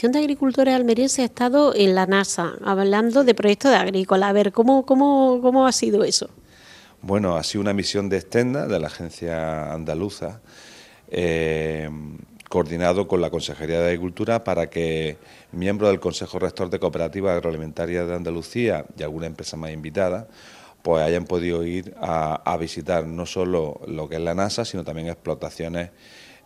La 0.00 0.08
de 0.10 0.18
Agricultores 0.20 0.74
Almeriense 0.74 1.22
ha 1.22 1.24
estado 1.24 1.74
en 1.74 1.96
la 1.96 2.06
NASA 2.06 2.54
hablando 2.64 3.24
de 3.24 3.34
proyectos 3.34 3.72
de 3.72 3.78
agrícola. 3.78 4.28
A 4.28 4.32
ver, 4.32 4.52
¿cómo, 4.52 4.86
cómo, 4.86 5.40
cómo 5.42 5.66
ha 5.66 5.72
sido 5.72 6.04
eso? 6.04 6.30
Bueno, 7.02 7.36
ha 7.36 7.42
sido 7.42 7.62
una 7.62 7.72
misión 7.72 8.08
de 8.08 8.18
Estenda, 8.18 8.68
de 8.68 8.78
la 8.78 8.86
agencia 8.86 9.72
andaluza, 9.72 10.40
eh, 11.10 11.90
coordinado 12.48 13.08
con 13.08 13.20
la 13.20 13.30
Consejería 13.30 13.80
de 13.80 13.86
Agricultura 13.86 14.44
para 14.44 14.70
que 14.70 15.16
miembros 15.50 15.90
del 15.90 15.98
Consejo 15.98 16.38
Rector 16.38 16.70
de 16.70 16.78
Cooperativas 16.78 17.36
Agroalimentarias 17.36 18.06
de 18.06 18.14
Andalucía 18.14 18.84
y 18.96 19.02
alguna 19.02 19.26
empresa 19.26 19.56
más 19.56 19.72
invitada 19.72 20.28
pues 20.88 21.04
hayan 21.04 21.26
podido 21.26 21.66
ir 21.66 21.94
a, 22.00 22.56
visitar 22.58 23.06
no 23.06 23.26
solo 23.26 23.78
lo 23.86 24.08
que 24.08 24.14
es 24.14 24.22
la 24.22 24.34
NASA, 24.34 24.64
sino 24.64 24.84
también 24.84 25.08
explotaciones 25.08 25.90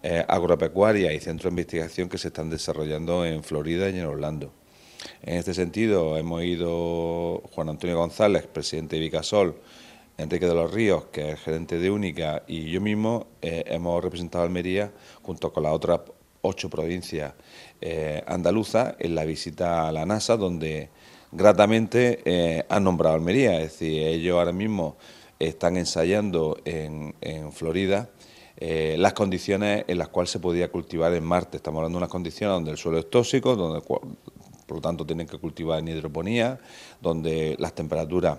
eh, 0.03 0.25
agropecuarias 0.27 1.15
y 1.15 1.21
centros 1.21 1.45
de 1.45 1.61
investigación 1.61 2.09
que 2.09 2.19
se 2.19 2.27
están 2.27 2.51
desarrollando 2.51 3.25
en 3.25 3.45
Florida 3.45 3.89
y 3.89 4.01
en 4.01 4.05
Orlando. 4.05 4.53
En 5.23 5.37
este 5.37 5.55
sentido, 5.55 6.19
hemos 6.19 6.43
ido 6.43 7.41
Juan 7.53 7.69
Antonio 7.69 7.97
González, 7.97 8.49
presidente 8.49 8.97
de 8.97 9.03
Vicasol, 9.03 9.61
Enrique 10.19 10.49
de 10.49 10.55
los 10.55 10.75
Ríos, 10.75 11.05
que 11.13 11.31
es 11.31 11.41
gerente 11.41 11.79
de 11.79 11.93
Única, 11.93 12.43
y 12.49 12.69
yo 12.69 12.81
mismo 12.81 13.29
eh, 13.43 13.63
hemos 13.69 14.03
representado 14.03 14.43
a 14.43 14.47
Almería 14.49 14.91
junto 15.23 15.53
con 15.53 15.63
las 15.63 15.73
otras 15.73 16.01
ocho 16.41 16.69
provincias 16.69 17.33
eh, 17.81 18.25
andaluzas 18.27 18.97
en 18.99 19.15
la 19.15 19.25
visita 19.25 19.87
a 19.87 19.93
la 19.93 20.05
NASA, 20.05 20.37
donde, 20.37 20.91
gratamente 21.33 22.21
eh, 22.25 22.65
han 22.69 22.85
nombrado 22.85 23.17
Almería, 23.17 23.57
es 23.61 23.73
decir, 23.73 24.07
ellos 24.07 24.39
ahora 24.39 24.53
mismo 24.53 24.97
están 25.39 25.77
ensayando 25.77 26.59
en, 26.65 27.15
Florida 27.53 28.11
eh, 28.57 28.95
las 28.99 29.13
condiciones 29.15 29.85
en 29.89 29.99
las 29.99 30.09
cuales 30.09 30.31
se 30.31 30.39
podía 30.39 30.71
cultivar 30.71 31.13
en 31.15 31.25
Marte. 31.25 31.57
Estamos 31.57 31.79
hablando 31.79 31.97
de 31.97 32.05
unas 32.05 32.11
condiciones 32.11 32.55
donde 32.55 32.71
el 32.71 32.77
suelo 32.77 32.99
es 32.99 33.11
tóxico, 33.11 33.57
donde 33.57 33.81
por 33.81 34.07
lo 34.69 34.81
tanto 34.81 35.05
tienen 35.05 35.27
que 35.27 35.39
cultivar 35.39 35.81
en 35.81 35.89
hidroponía, 35.89 36.61
donde 37.01 37.57
las 37.59 37.75
temperaturas 37.75 38.39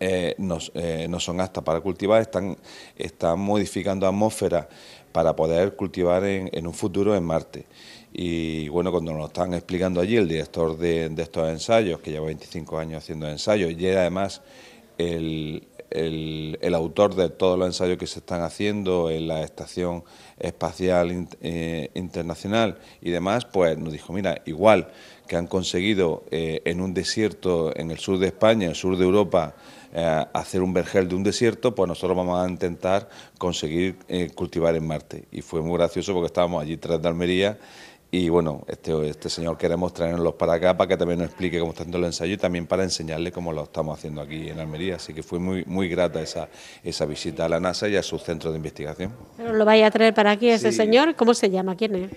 eh, 0.00 0.34
no, 0.38 1.20
son 1.20 1.40
aptas 1.40 1.64
para 1.64 1.80
cultivar, 1.80 2.20
están, 2.20 2.58
están 2.96 3.38
modificando 3.38 4.06
atmósfera 4.06 4.68
para 5.12 5.34
poder 5.36 5.76
cultivar 5.76 6.24
en, 6.24 6.50
en 6.52 6.66
un 6.66 6.74
futuro 6.74 7.14
en 7.16 7.24
Marte. 7.24 7.66
Y 8.12 8.68
bueno, 8.68 8.90
cuando 8.90 9.12
nos 9.12 9.20
lo 9.20 9.26
están 9.26 9.54
explicando 9.54 10.00
allí 10.00 10.16
el 10.16 10.28
director 10.28 10.76
de, 10.76 11.06
estos 11.16 11.48
ensayos, 11.48 12.00
que 12.00 12.10
lleva 12.10 12.26
25 12.26 12.78
años 12.78 13.02
haciendo 13.02 13.28
ensayos, 13.28 13.72
y 13.72 13.86
además 13.88 14.42
el, 14.98 15.66
el, 15.92 16.74
autor 16.74 17.14
de 17.14 17.28
todos 17.28 17.58
los 17.58 17.66
ensayos 17.66 17.98
que 17.98 18.06
se 18.06 18.20
están 18.20 18.42
haciendo 18.42 19.10
en 19.10 19.28
la 19.28 19.42
Estación 19.42 20.04
Espacial 20.38 21.28
eh, 21.40 21.90
Internacional 21.94 22.78
y 23.00 23.10
demás, 23.10 23.44
pues 23.44 23.78
nos 23.78 23.92
dijo, 23.92 24.12
mira, 24.12 24.42
igual 24.46 24.88
que 25.26 25.36
han 25.36 25.46
conseguido 25.46 26.24
eh, 26.30 26.62
en 26.64 26.80
un 26.80 26.94
desierto 26.94 27.76
en 27.76 27.90
el 27.90 27.98
sur 27.98 28.18
de 28.18 28.28
España, 28.28 28.64
en 28.64 28.70
el 28.70 28.76
sur 28.76 28.96
de 28.96 29.04
Europa, 29.04 29.54
eh, 29.94 30.24
hacer 30.32 30.62
un 30.62 30.72
vergel 30.72 31.08
de 31.08 31.14
un 31.14 31.22
desierto, 31.22 31.74
pues 31.74 31.88
nosotros 31.88 32.16
vamos 32.16 32.44
a 32.44 32.48
intentar 32.48 33.08
conseguir 33.38 33.96
cultivar 34.34 34.74
en 34.74 34.86
Marte. 34.86 35.24
Y 35.30 35.42
fue 35.42 35.60
muy 35.60 35.76
gracioso 35.76 36.12
porque 36.12 36.26
estábamos 36.26 36.62
allí 36.62 36.76
tras 36.76 37.00
de 37.00 37.08
Almería 37.08 37.58
y 38.14 38.28
bueno, 38.28 38.62
este, 38.68 39.08
este 39.08 39.30
señor 39.30 39.56
queremos 39.56 39.94
traernos 39.94 40.34
para 40.34 40.52
acá 40.52 40.76
para 40.76 40.86
que 40.86 40.98
también 40.98 41.20
nos 41.20 41.28
explique 41.28 41.58
cómo 41.58 41.70
está 41.70 41.84
haciendo 41.84 41.96
el 41.96 42.04
ensayo 42.04 42.34
y 42.34 42.36
también 42.36 42.66
para 42.66 42.82
enseñarle 42.82 43.32
cómo 43.32 43.54
lo 43.54 43.62
estamos 43.62 43.98
haciendo 43.98 44.20
aquí 44.20 44.50
en 44.50 44.60
Almería. 44.60 44.96
Así 44.96 45.14
que 45.14 45.22
fue 45.22 45.38
muy, 45.38 45.64
muy 45.64 45.88
grata 45.88 46.20
esa, 46.20 46.50
esa 46.84 47.06
visita 47.06 47.46
a 47.46 47.48
la 47.48 47.58
NASA 47.58 47.88
y 47.88 47.96
a 47.96 48.02
su 48.02 48.18
centro 48.18 48.50
de 48.50 48.58
investigación. 48.58 49.14
¿Pero 49.38 49.54
lo 49.54 49.64
vaya 49.64 49.86
a 49.86 49.90
traer 49.90 50.12
para 50.12 50.32
aquí 50.32 50.50
ese 50.50 50.72
señor? 50.72 51.16
¿Cómo 51.16 51.32
se 51.32 51.48
llama? 51.48 51.74
¿Quién 51.74 51.94
es? 51.94 52.10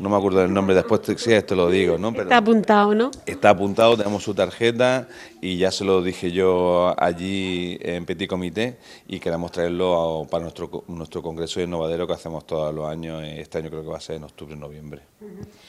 no 0.00 0.08
me 0.08 0.16
acuerdo 0.16 0.40
del 0.40 0.52
nombre, 0.52 0.74
después 0.74 1.00
sí, 1.16 1.32
esto 1.32 1.54
lo 1.54 1.70
digo, 1.70 1.98
¿no? 1.98 2.10
está 2.10 2.36
apuntado, 2.36 2.94
¿no? 2.94 3.10
Está 3.26 3.50
apuntado, 3.50 3.96
tenemos 3.96 4.22
su 4.22 4.34
tarjeta 4.34 5.08
y 5.40 5.56
ya 5.56 5.70
se 5.70 5.84
lo 5.84 6.02
dije 6.02 6.30
yo 6.30 6.94
allí 6.96 7.78
en 7.80 8.04
Petit 8.04 8.28
Comité 8.28 8.76
y 9.08 9.18
queremos 9.18 9.50
traerlo 9.52 10.26
para 10.30 10.42
nuestro, 10.42 10.84
nuestro 10.88 11.22
congreso 11.22 11.60
de 11.60 11.66
innovadero 11.66 12.06
que 12.06 12.12
hacemos 12.12 12.46
todos 12.46 12.74
los 12.74 12.86
años, 12.86 13.22
este 13.24 13.58
año 13.58 13.70
creo 13.70 13.82
que 13.82 13.88
va 13.88 13.96
a 13.96 14.00
ser 14.00 14.16
en 14.16 14.24
octubre, 14.24 14.54
noviembre. 14.54 15.02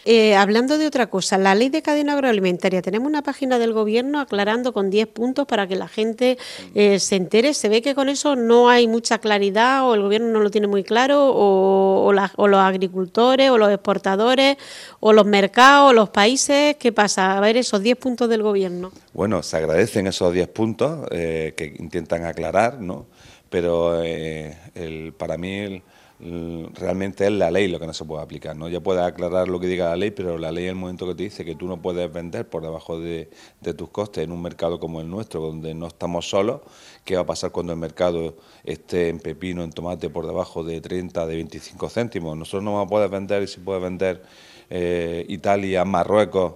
Eh, 0.07 0.35
hablando 0.35 0.77
de 0.77 0.85
otra 0.85 1.07
cosa, 1.07 1.39
la 1.39 1.55
ley 1.55 1.69
de 1.69 1.81
cadena 1.81 2.13
agroalimentaria, 2.13 2.83
tenemos 2.83 3.07
una 3.07 3.23
página 3.23 3.57
del 3.57 3.73
gobierno 3.73 4.19
aclarando 4.19 4.71
con 4.71 4.91
10 4.91 5.07
puntos 5.07 5.47
para 5.47 5.65
que 5.65 5.75
la 5.75 5.87
gente 5.87 6.37
eh, 6.75 6.99
se 6.99 7.15
entere, 7.15 7.55
se 7.55 7.69
ve 7.69 7.81
que 7.81 7.95
con 7.95 8.07
eso 8.07 8.35
no 8.35 8.69
hay 8.69 8.87
mucha 8.87 9.17
claridad 9.17 9.83
o 9.89 9.95
el 9.95 10.03
gobierno 10.03 10.27
no 10.27 10.41
lo 10.41 10.51
tiene 10.51 10.67
muy 10.67 10.83
claro 10.83 11.31
o, 11.33 12.13
o 12.35 12.47
los 12.47 12.59
agricultores 12.59 13.49
o 13.49 13.57
los 13.57 13.71
exportadores 13.71 14.57
o 14.99 15.11
los 15.11 15.25
mercados, 15.25 15.89
o 15.89 15.93
los 15.93 16.09
países? 16.09 16.75
¿Qué 16.75 16.91
pasa? 16.91 17.35
A 17.35 17.39
ver 17.39 17.57
esos 17.57 17.81
10 17.81 17.97
puntos 17.97 18.29
del 18.29 18.43
gobierno. 18.43 18.91
Bueno, 19.13 19.41
se 19.41 19.57
agradecen 19.57 20.05
esos 20.05 20.31
10 20.31 20.47
puntos 20.49 21.07
eh, 21.09 21.55
que 21.57 21.75
intentan 21.79 22.25
aclarar, 22.25 22.79
¿no? 22.79 23.07
Pero 23.49 24.03
eh, 24.03 24.55
el, 24.75 25.13
para 25.13 25.37
mí 25.37 25.59
el, 25.59 25.83
realmente 26.19 27.25
es 27.25 27.31
la 27.31 27.51
ley 27.51 27.67
lo 27.67 27.79
que 27.79 27.87
no 27.87 27.93
se 27.93 28.05
puede 28.05 28.23
aplicar. 28.23 28.55
¿no? 28.55 28.69
Ya 28.69 28.79
puedes 28.79 29.03
aclarar 29.03 29.47
lo 29.47 29.59
que 29.59 29.67
diga 29.67 29.89
la 29.89 29.95
ley, 29.97 30.11
pero 30.11 30.37
la 30.37 30.51
ley 30.51 30.65
en 30.65 30.69
el 30.71 30.75
momento 30.75 31.07
que 31.07 31.15
te 31.15 31.23
dice 31.23 31.43
que 31.43 31.55
tú 31.55 31.67
no 31.67 31.81
puedes 31.81 32.11
vender 32.11 32.47
por 32.49 32.63
debajo 32.63 32.99
de, 32.99 33.29
tus 33.77 33.89
costes 33.89 34.23
en 34.23 34.31
un 34.31 34.41
mercado 34.41 34.79
como 34.79 35.01
el 35.01 35.09
nuestro, 35.09 35.41
donde 35.41 35.73
no 35.73 35.87
estamos 35.87 36.29
solos, 36.29 36.61
¿qué 37.03 37.15
va 37.15 37.21
a 37.21 37.25
pasar 37.25 37.51
cuando 37.51 37.73
el 37.73 37.79
mercado 37.79 38.37
esté 38.63 39.09
en 39.09 39.19
pepino, 39.19 39.63
en 39.63 39.71
tomate 39.71 40.09
por 40.09 40.25
debajo 40.25 40.63
de 40.63 40.79
30, 40.81 41.25
de 41.25 41.35
25 41.35 41.89
céntimos? 41.89 42.37
Nosotros 42.37 42.63
no 42.63 42.73
vamos 42.73 42.87
a 42.87 42.89
poder 42.89 43.09
vender 43.09 43.43
y 43.43 43.47
si 43.47 43.59
puedes 43.59 43.83
vender 43.83 44.23
eh, 44.69 45.25
Italia, 45.27 45.83
Marruecos, 45.83 46.55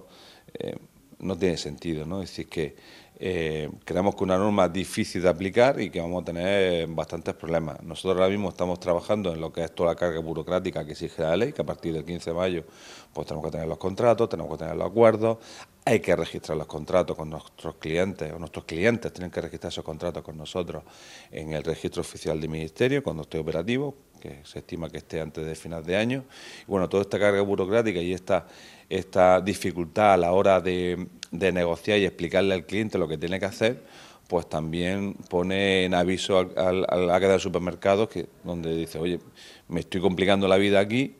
eh, 0.54 0.76
no 1.18 1.36
tiene 1.36 1.56
sentido. 1.56 2.06
¿no? 2.06 2.22
Es 2.22 2.30
decir, 2.30 2.48
que 2.48 2.76
eh, 3.22 3.68
creemos 3.84 4.16
que 4.16 4.24
una 4.24 4.38
norma 4.38 4.66
difícil 4.66 5.20
de 5.20 5.28
aplicar 5.28 5.78
y 5.78 5.90
que 5.90 6.00
vamos 6.00 6.22
a 6.22 6.24
tener 6.24 6.86
bastantes 6.88 7.34
problemas. 7.34 7.82
Nosotros 7.82 8.16
ahora 8.16 8.30
mismo 8.30 8.48
estamos 8.48 8.80
trabajando 8.80 9.34
en 9.34 9.42
lo 9.42 9.52
que 9.52 9.62
es 9.62 9.74
toda 9.74 9.90
la 9.90 9.94
carga 9.94 10.20
burocrática 10.20 10.86
que 10.86 10.92
exige 10.92 11.20
la 11.20 11.36
ley, 11.36 11.52
que 11.52 11.60
a 11.60 11.66
partir 11.66 11.92
del 11.92 12.06
15 12.06 12.30
de 12.30 12.36
mayo 12.36 12.64
pues 13.12 13.26
tenemos 13.26 13.44
que 13.44 13.52
tener 13.52 13.68
los 13.68 13.76
contratos, 13.76 14.26
tenemos 14.26 14.50
que 14.52 14.64
tener 14.64 14.74
los 14.74 14.86
acuerdos, 14.86 15.36
hay 15.84 16.00
que 16.00 16.16
registrar 16.16 16.56
los 16.56 16.66
contratos 16.66 17.14
con 17.14 17.28
nuestros 17.28 17.74
clientes, 17.76 18.32
o 18.32 18.38
nuestros 18.38 18.64
clientes 18.64 19.12
tienen 19.12 19.30
que 19.30 19.42
registrar 19.42 19.70
esos 19.70 19.84
contratos 19.84 20.22
con 20.22 20.38
nosotros 20.38 20.82
en 21.30 21.52
el 21.52 21.62
registro 21.62 22.00
oficial 22.00 22.40
del 22.40 22.48
Ministerio 22.48 23.02
cuando 23.02 23.22
esté 23.22 23.38
operativo, 23.38 23.96
que 24.18 24.40
se 24.44 24.60
estima 24.60 24.88
que 24.88 24.98
esté 24.98 25.20
antes 25.20 25.44
de 25.44 25.54
final 25.54 25.84
de 25.84 25.96
año. 25.96 26.24
Y 26.62 26.70
bueno, 26.70 26.88
toda 26.88 27.02
esta 27.02 27.18
carga 27.18 27.42
burocrática 27.42 28.00
y 28.00 28.12
esta, 28.12 28.46
esta 28.90 29.40
dificultad 29.40 30.12
a 30.12 30.16
la 30.18 30.32
hora 30.32 30.60
de 30.60 31.08
negociar 31.30 31.98
y 31.98 32.04
explicarle 32.04 32.54
al 32.54 32.66
cliente 32.66 32.98
lo 32.98 33.08
que 33.08 33.16
tiene 33.16 33.40
que 33.40 33.46
hacer, 33.46 33.82
pues 34.30 34.48
también 34.48 35.14
pone 35.28 35.84
en 35.84 35.92
aviso 35.92 36.38
a, 36.38 36.72
la 36.72 37.14
cadena 37.14 37.32
de 37.32 37.38
supermercados 37.40 38.08
que, 38.08 38.26
donde 38.44 38.76
dice, 38.76 38.98
oye, 38.98 39.18
me 39.66 39.80
estoy 39.80 40.00
complicando 40.00 40.46
la 40.46 40.56
vida 40.56 40.78
aquí 40.78 41.16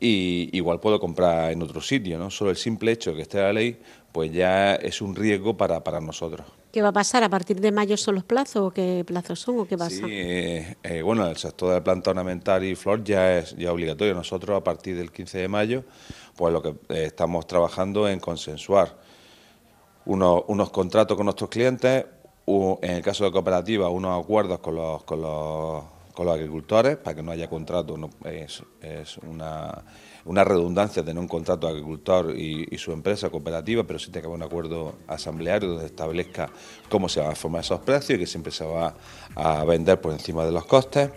y 0.00 0.48
igual 0.56 0.80
puedo 0.80 0.98
comprar 0.98 1.52
en 1.52 1.62
otro 1.62 1.82
sitio, 1.82 2.18
¿no? 2.18 2.30
Solo 2.30 2.50
el 2.50 2.56
simple 2.56 2.92
hecho 2.92 3.10
de 3.10 3.16
que 3.16 3.22
esté 3.22 3.42
la 3.42 3.52
ley, 3.52 3.78
pues 4.10 4.32
ya 4.32 4.74
es 4.74 5.02
un 5.02 5.14
riesgo 5.14 5.56
para 5.56 6.00
nosotros. 6.00 6.59
¿Qué 6.72 6.82
va 6.82 6.88
a 6.88 6.92
pasar? 6.92 7.24
¿A 7.24 7.28
partir 7.28 7.60
de 7.60 7.72
mayo 7.72 7.96
son 7.96 8.14
los 8.14 8.24
plazos 8.24 8.68
o 8.68 8.70
qué 8.70 9.02
plazos 9.04 9.40
son 9.40 9.58
o 9.58 9.66
qué 9.66 9.76
pasa? 9.76 9.96
Sí, 9.96 10.04
eh, 10.06 10.76
eh, 10.84 11.02
bueno, 11.02 11.26
el 11.26 11.36
sector 11.36 11.74
de 11.74 11.80
planta 11.80 12.10
ornamental 12.10 12.62
y 12.62 12.76
flor 12.76 13.02
ya 13.02 13.38
es 13.38 13.56
ya 13.56 13.72
obligatorio. 13.72 14.14
Nosotros 14.14 14.56
a 14.56 14.62
partir 14.62 14.96
del 14.96 15.10
15 15.10 15.38
de 15.38 15.48
mayo, 15.48 15.84
pues 16.36 16.52
lo 16.52 16.62
que 16.62 16.68
eh, 16.68 17.06
estamos 17.06 17.46
trabajando 17.48 18.08
en 18.08 18.20
consensuar 18.20 18.96
unos, 20.04 20.70
contratos 20.70 21.16
con 21.16 21.26
nuestros 21.26 21.50
clientes, 21.50 22.06
en 22.46 22.90
el 22.90 23.02
caso 23.02 23.24
de 23.24 23.32
cooperativa, 23.32 23.88
unos 23.88 24.22
acuerdos 24.22 24.60
con 24.60 24.76
los, 24.76 25.02
con 25.04 25.22
los, 25.22 25.84
con 26.20 26.26
los 26.26 26.34
agricultores 26.34 26.98
para 26.98 27.16
que 27.16 27.22
no 27.22 27.32
haya 27.32 27.48
contrato. 27.48 27.96
es, 28.26 29.16
una, 29.26 30.44
redundancia 30.44 31.02
tener 31.02 31.18
un 31.18 31.26
contrato 31.26 31.66
de 31.66 31.72
agricultor 31.72 32.36
y, 32.36 32.76
su 32.76 32.92
empresa 32.92 33.30
cooperativa, 33.30 33.84
pero 33.84 33.98
sí 33.98 34.10
tiene 34.10 34.20
que 34.20 34.26
haber 34.26 34.36
un 34.36 34.42
acuerdo 34.42 34.96
asambleario 35.06 35.70
donde 35.70 35.86
establezca 35.86 36.50
cómo 36.90 37.08
se 37.08 37.20
van 37.20 37.32
a 37.32 37.34
formar 37.34 37.62
esos 37.62 37.80
precios 37.80 38.18
y 38.18 38.20
que 38.20 38.26
siempre 38.26 38.52
se 38.52 38.66
va 38.66 38.94
a 39.34 39.64
vender 39.64 39.98
por 39.98 40.12
encima 40.12 40.44
de 40.44 40.52
los 40.52 40.66
costes 40.66 41.10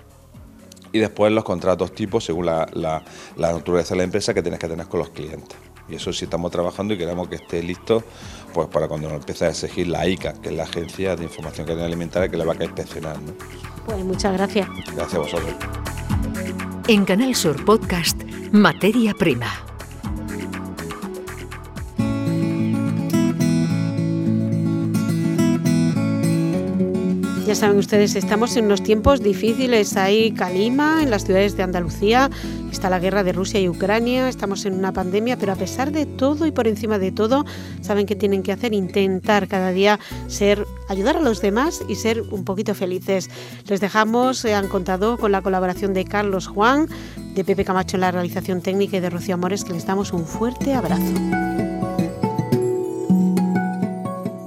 y 0.94 1.00
después 1.00 1.34
los 1.34 1.44
contratos 1.44 1.94
tipos 1.94 2.24
según 2.24 2.46
la, 2.46 2.66
la, 2.72 3.04
naturaleza 3.36 3.96
de 3.96 3.98
la 3.98 4.04
empresa 4.06 4.34
que 4.34 4.42
tienes 4.42 4.62
que 4.62 4.70
tener 4.70 4.88
con 4.88 5.02
los 5.02 5.10
clientes. 5.10 5.58
Y 5.90 5.96
eso 5.96 6.14
sí 6.14 6.26
estamos 6.26 6.52
trabajando 6.52 6.94
y 6.94 6.98
queremos 6.98 7.28
que 7.28 7.36
esté 7.36 7.62
listo 7.62 8.04
pues 8.54 8.68
para 8.68 8.88
cuando 8.88 9.10
nos 9.10 9.18
empiece 9.18 9.46
a 9.46 9.50
exigir 9.50 9.88
la 9.88 10.08
ICA, 10.08 10.34
que 10.34 10.50
es 10.50 10.56
la 10.56 10.64
Agencia 10.64 11.16
de 11.16 11.24
Información 11.24 11.70
Alimentaria 11.70 12.30
que 12.30 12.38
le 12.38 12.46
va 12.46 12.54
a 12.54 12.64
inspeccionar. 12.64 13.20
¿no? 13.22 13.34
Pues 13.86 14.04
muchas 14.04 14.34
gracias. 14.34 14.68
Gracias 14.96 15.16
a 15.16 15.20
vosotros. 15.20 15.56
En 16.88 17.06
Canal 17.06 17.36
Sur 17.36 17.64
Podcast, 17.66 18.22
Materia 18.52 19.14
Prima. 19.14 19.73
Saben 27.54 27.78
ustedes, 27.78 28.16
estamos 28.16 28.58
en 28.58 28.66
unos 28.66 28.82
tiempos 28.82 29.22
difíciles. 29.22 29.96
Hay 29.96 30.32
calima 30.32 31.04
en 31.04 31.12
las 31.12 31.24
ciudades 31.24 31.56
de 31.56 31.64
Andalucía, 31.64 32.30
está 32.72 32.90
la 32.90 33.00
guerra 33.00 33.24
de 33.24 33.32
Rusia 33.32 33.60
y 33.60 33.70
Ucrania, 33.70 34.28
estamos 34.28 34.66
en 34.66 34.74
una 34.74 34.92
pandemia, 34.92 35.38
pero 35.38 35.54
a 35.54 35.56
pesar 35.56 35.92
de 35.92 36.06
todo 36.06 36.48
y 36.48 36.52
por 36.52 36.68
encima 36.68 36.98
de 36.98 37.12
todo, 37.12 37.46
saben 37.82 38.08
que 38.08 38.16
tienen 38.16 38.42
que 38.42 38.52
hacer 38.52 38.74
intentar 38.74 39.48
cada 39.48 39.72
día 39.72 40.00
ser 40.28 40.66
ayudar 40.90 41.18
a 41.18 41.22
los 41.22 41.42
demás 41.42 41.84
y 41.88 41.96
ser 41.96 42.22
un 42.22 42.44
poquito 42.44 42.74
felices. 42.74 43.30
Les 43.68 43.80
dejamos, 43.80 44.44
han 44.46 44.68
contado 44.68 45.18
con 45.18 45.32
la 45.32 45.42
colaboración 45.42 45.94
de 45.94 46.06
Carlos 46.06 46.48
Juan, 46.48 46.88
de 47.36 47.44
Pepe 47.46 47.64
Camacho 47.64 47.98
en 47.98 48.02
la 48.02 48.12
realización 48.12 48.62
técnica 48.62 48.98
y 48.98 49.00
de 49.00 49.10
Rocío 49.12 49.36
Amores, 49.36 49.64
que 49.64 49.74
les 49.74 49.86
damos 49.86 50.12
un 50.12 50.26
fuerte 50.26 50.74
abrazo. 50.74 51.14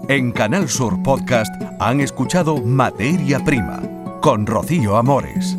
En 0.08 0.30
Canal 0.30 0.68
Sur 0.68 1.02
Podcast 1.02 1.52
han 1.80 2.00
escuchado 2.00 2.58
Materia 2.58 3.40
Prima 3.44 3.82
con 4.20 4.46
Rocío 4.46 4.96
Amores. 4.96 5.56